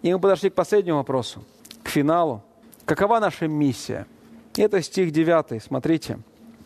[0.00, 1.44] И мы подошли к последнему вопросу,
[1.82, 2.42] к финалу.
[2.84, 4.06] Какова наша миссия?
[4.56, 6.18] Это стих 9, смотрите.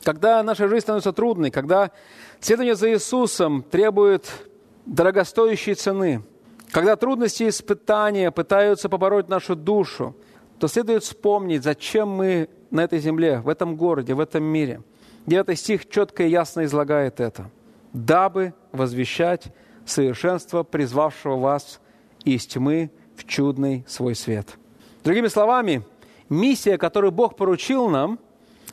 [0.06, 1.90] Когда наша жизнь становится трудной, когда
[2.38, 4.30] следование за Иисусом требует
[4.86, 6.22] дорогостоящей цены,
[6.70, 10.14] когда трудности и испытания пытаются побороть нашу душу,
[10.60, 14.80] то следует вспомнить, зачем мы на этой земле, в этом городе, в этом мире.
[15.26, 17.50] Девятый стих четко и ясно излагает это.
[17.92, 19.52] «Дабы возвещать
[19.86, 21.80] совершенство призвавшего вас
[22.22, 24.56] из тьмы в чудный свой свет».
[25.02, 25.82] Другими словами,
[26.28, 28.20] миссия, которую Бог поручил нам–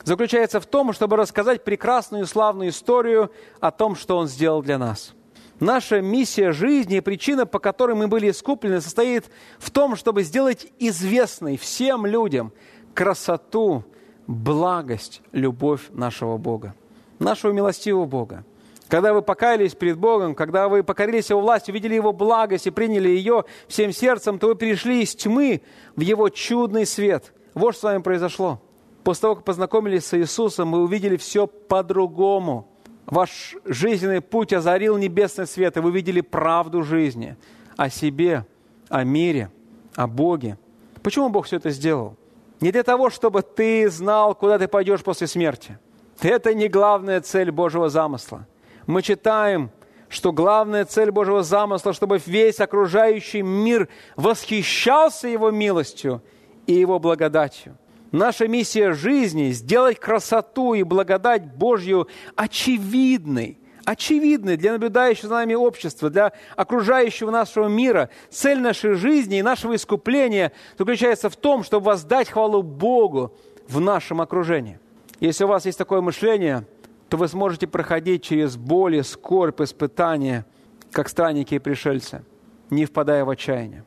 [0.04, 4.78] заключается в том, чтобы рассказать прекрасную и славную историю о том, что Он сделал для
[4.78, 5.14] нас.
[5.60, 9.24] Наша миссия жизни и причина, по которой мы были искуплены, состоит
[9.58, 12.52] в том, чтобы сделать известной всем людям
[12.92, 13.84] красоту,
[14.26, 16.74] благость, любовь нашего Бога,
[17.18, 18.44] нашего милостивого Бога.
[18.88, 23.08] Когда вы покаялись перед Богом, когда вы покорились Его власти, увидели Его благость и приняли
[23.08, 25.62] ее всем сердцем, то вы перешли из тьмы
[25.96, 27.32] в Его чудный свет.
[27.54, 28.60] Вот что с вами произошло.
[29.04, 32.66] После того, как познакомились с Иисусом, мы увидели все по-другому.
[33.04, 37.36] Ваш жизненный путь озарил небесный свет, и вы видели правду жизни
[37.76, 38.46] о себе,
[38.88, 39.50] о мире,
[39.94, 40.58] о Боге.
[41.02, 42.16] Почему Бог все это сделал?
[42.60, 45.78] Не для того, чтобы ты знал, куда ты пойдешь после смерти.
[46.22, 48.46] Это не главная цель Божьего замысла.
[48.86, 49.70] Мы читаем,
[50.08, 56.22] что главная цель Божьего замысла, чтобы весь окружающий мир восхищался Его милостью
[56.66, 57.76] и Его благодатью.
[58.14, 62.06] Наша миссия жизни– сделать красоту и благодать Божью
[62.36, 68.10] очевидной, очевидной для наблюдающего за нами общества, для окружающего нашего мира.
[68.30, 73.34] Цель нашей жизни и нашего искупления заключается в том, чтобы воздать хвалу Богу
[73.66, 74.78] в нашем окружении.
[75.18, 76.68] Если у вас есть такое мышление,
[77.08, 80.46] то вы сможете проходить через боли, скорбь, испытания,
[80.92, 82.24] как странники и пришельцы,
[82.70, 83.84] не впадая в отчаяние.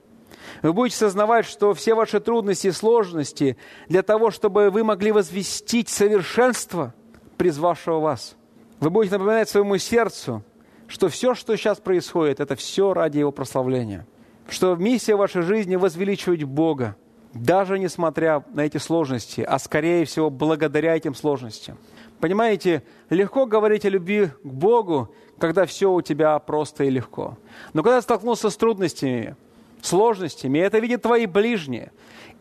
[0.61, 5.89] Вы будете сознавать, что все ваши трудности и сложности для того, чтобы вы могли возвестить
[5.89, 6.93] совершенство,
[7.37, 8.35] призвавшего вас.
[8.79, 10.43] Вы будете напоминать своему сердцу,
[10.87, 14.05] что все, что сейчас происходит, это все ради Его прославления.
[14.49, 16.95] Что миссия вашей жизни– возвеличивать Бога,
[17.33, 21.77] даже несмотря на эти сложности, а скорее всего благодаря этим сложностям.
[22.19, 27.37] Понимаете, легко говорить о любви к Богу, когда все у тебя просто и легко.
[27.73, 29.35] Но когда столкнулся с трудностями,
[29.81, 31.91] сложностями, и это видят твои ближние.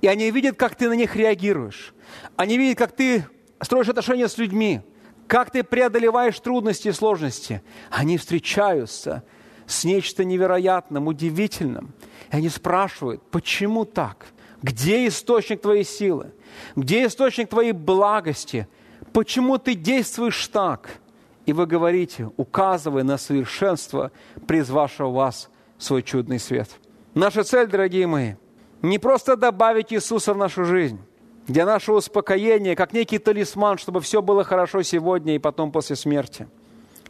[0.00, 1.94] И они видят, как ты на них реагируешь.
[2.36, 3.26] Они видят, как ты
[3.60, 4.82] строишь отношения с людьми,
[5.26, 7.62] как ты преодолеваешь трудности и сложности.
[7.90, 9.24] Они встречаются
[9.66, 11.94] с нечто невероятным, удивительным.
[12.30, 14.26] И они спрашивают, почему так?
[14.62, 16.32] Где источник твоей силы?
[16.76, 18.68] Где источник твоей благости?
[19.12, 21.00] Почему ты действуешь так?
[21.46, 24.10] И вы говорите, указывая на совершенство,
[24.46, 26.68] призвавшего вас свой чудный свет–
[27.16, 28.34] Наша цель, дорогие мои,
[28.82, 31.00] не просто добавить Иисуса в нашу жизнь,
[31.46, 36.46] для нашего успокоения, как некий талисман, чтобы все было хорошо сегодня и потом после смерти.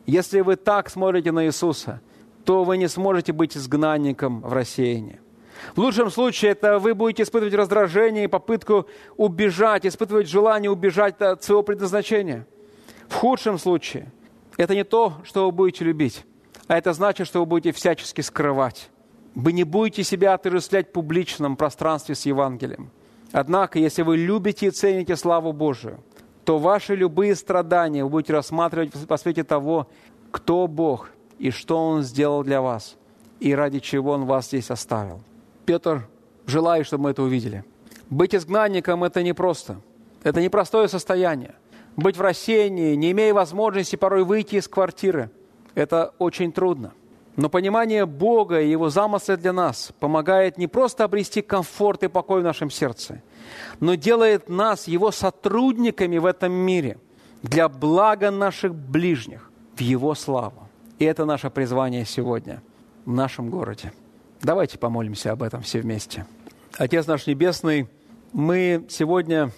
[0.07, 2.01] Если вы так смотрите на Иисуса,
[2.45, 5.19] то вы не сможете быть изгнанником в рассеянии.
[5.75, 8.87] В лучшем случае это вы будете испытывать раздражение и попытку
[9.17, 12.47] убежать, испытывать желание убежать от своего предназначения.
[13.09, 14.13] В худшем случае
[14.57, 16.25] это не то, что вы будете любить,
[16.69, 18.89] а это значит, что вы будете всячески скрывать
[19.37, 22.91] вы не будете себя отождествлять в публичном пространстве с Евангелием.
[23.33, 26.01] Однако, если вы любите и цените славу Божию,
[26.45, 29.89] то ваши любые страдания вы будете рассматривать по свете того,
[30.31, 32.97] кто Бог и что Он сделал для вас,
[33.39, 35.21] и ради чего Он вас здесь оставил.
[35.67, 36.09] Петр
[36.47, 37.63] желает, чтобы мы это увидели.
[38.09, 39.81] Быть изгнанником– это непросто.
[40.23, 41.55] Это непростое состояние.
[41.97, 45.31] Быть в рассеянии, не имея возможности порой выйти из квартиры,
[45.75, 46.95] это очень трудно.
[47.37, 52.41] Но понимание Бога и Его замысла для нас помогает не просто обрести комфорт и покой
[52.41, 53.23] в нашем сердце,
[53.79, 56.99] но делает нас Его сотрудниками в этом мире
[57.43, 60.69] для блага наших ближних в Его славу.
[60.99, 62.63] И это наше призвание сегодня
[63.05, 63.93] в нашем городе.
[64.41, 66.27] Давайте помолимся об этом все вместе.
[66.79, 67.87] Отец наш Небесный,
[68.33, 69.51] мы сегодня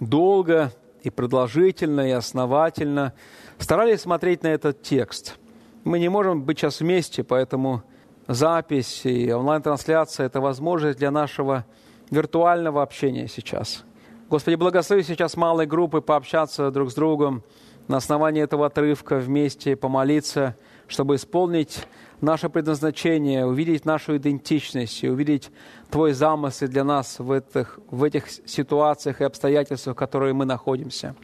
[0.00, 0.72] долго
[1.02, 3.12] и продолжительно и основательно
[3.58, 5.36] старались смотреть на этот текст–
[5.86, 7.84] мы не можем быть сейчас вместе, поэтому
[8.26, 11.64] запись и онлайн-трансляция– это возможность для нашего
[12.10, 13.84] виртуального общения сейчас.
[14.28, 17.44] Господи, благослови сейчас малой группы пообщаться друг с другом
[17.86, 20.56] на основании этого отрывка вместе, помолиться,
[20.88, 21.86] чтобы исполнить
[22.20, 25.52] наше предназначение, увидеть нашу идентичность и увидеть
[25.90, 31.14] Твой замысел для нас в этих, в этих ситуациях и обстоятельствах, в которых мы находимся.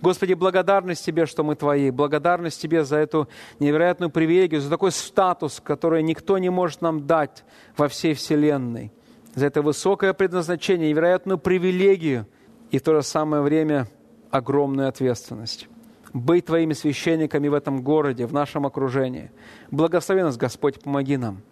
[0.00, 1.90] Господи, благодарность Тебе, что мы Твои.
[1.90, 3.28] Благодарность Тебе за эту
[3.58, 7.44] невероятную привилегию, за такой статус, который никто не может нам дать
[7.76, 8.92] во всей Вселенной.
[9.34, 12.26] За это высокое предназначение, невероятную привилегию
[12.70, 13.88] и в то же самое время
[14.30, 15.68] огромную ответственность
[16.12, 19.30] быть Твоими священниками в этом городе, в нашем окружении.
[19.70, 21.42] Благослови нас, Господь, помоги нам.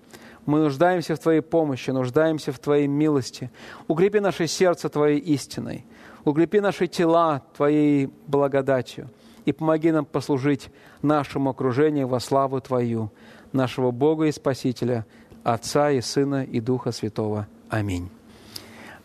[0.46, 3.50] Мы нуждаемся в Твоей помощи, нуждаемся в Твоей милости.
[3.88, 5.86] Укрепи наше сердце Твоей истиной.
[6.24, 9.10] Укрепи наши тела Твоей благодатью.
[9.44, 10.70] И помоги нам послужить
[11.02, 13.10] нашему окружению во славу Твою,
[13.52, 15.06] нашего Бога и Спасителя,
[15.42, 17.46] Отца и Сына и Духа Святого.
[17.68, 18.10] Аминь.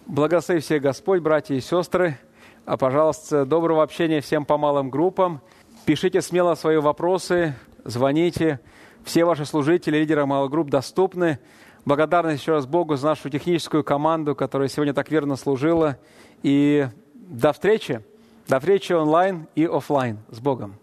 [0.05, 2.17] Благослови всех Господь, братья и сестры.
[2.65, 5.41] А, пожалуйста, доброго общения всем по малым группам.
[5.85, 8.59] Пишите смело свои вопросы, звоните.
[9.03, 11.39] Все ваши служители, лидеры малых групп доступны.
[11.85, 15.97] Благодарность еще раз Богу за нашу техническую команду, которая сегодня так верно служила.
[16.43, 18.03] И до встречи.
[18.47, 20.19] До встречи онлайн и офлайн.
[20.29, 20.75] С Богом.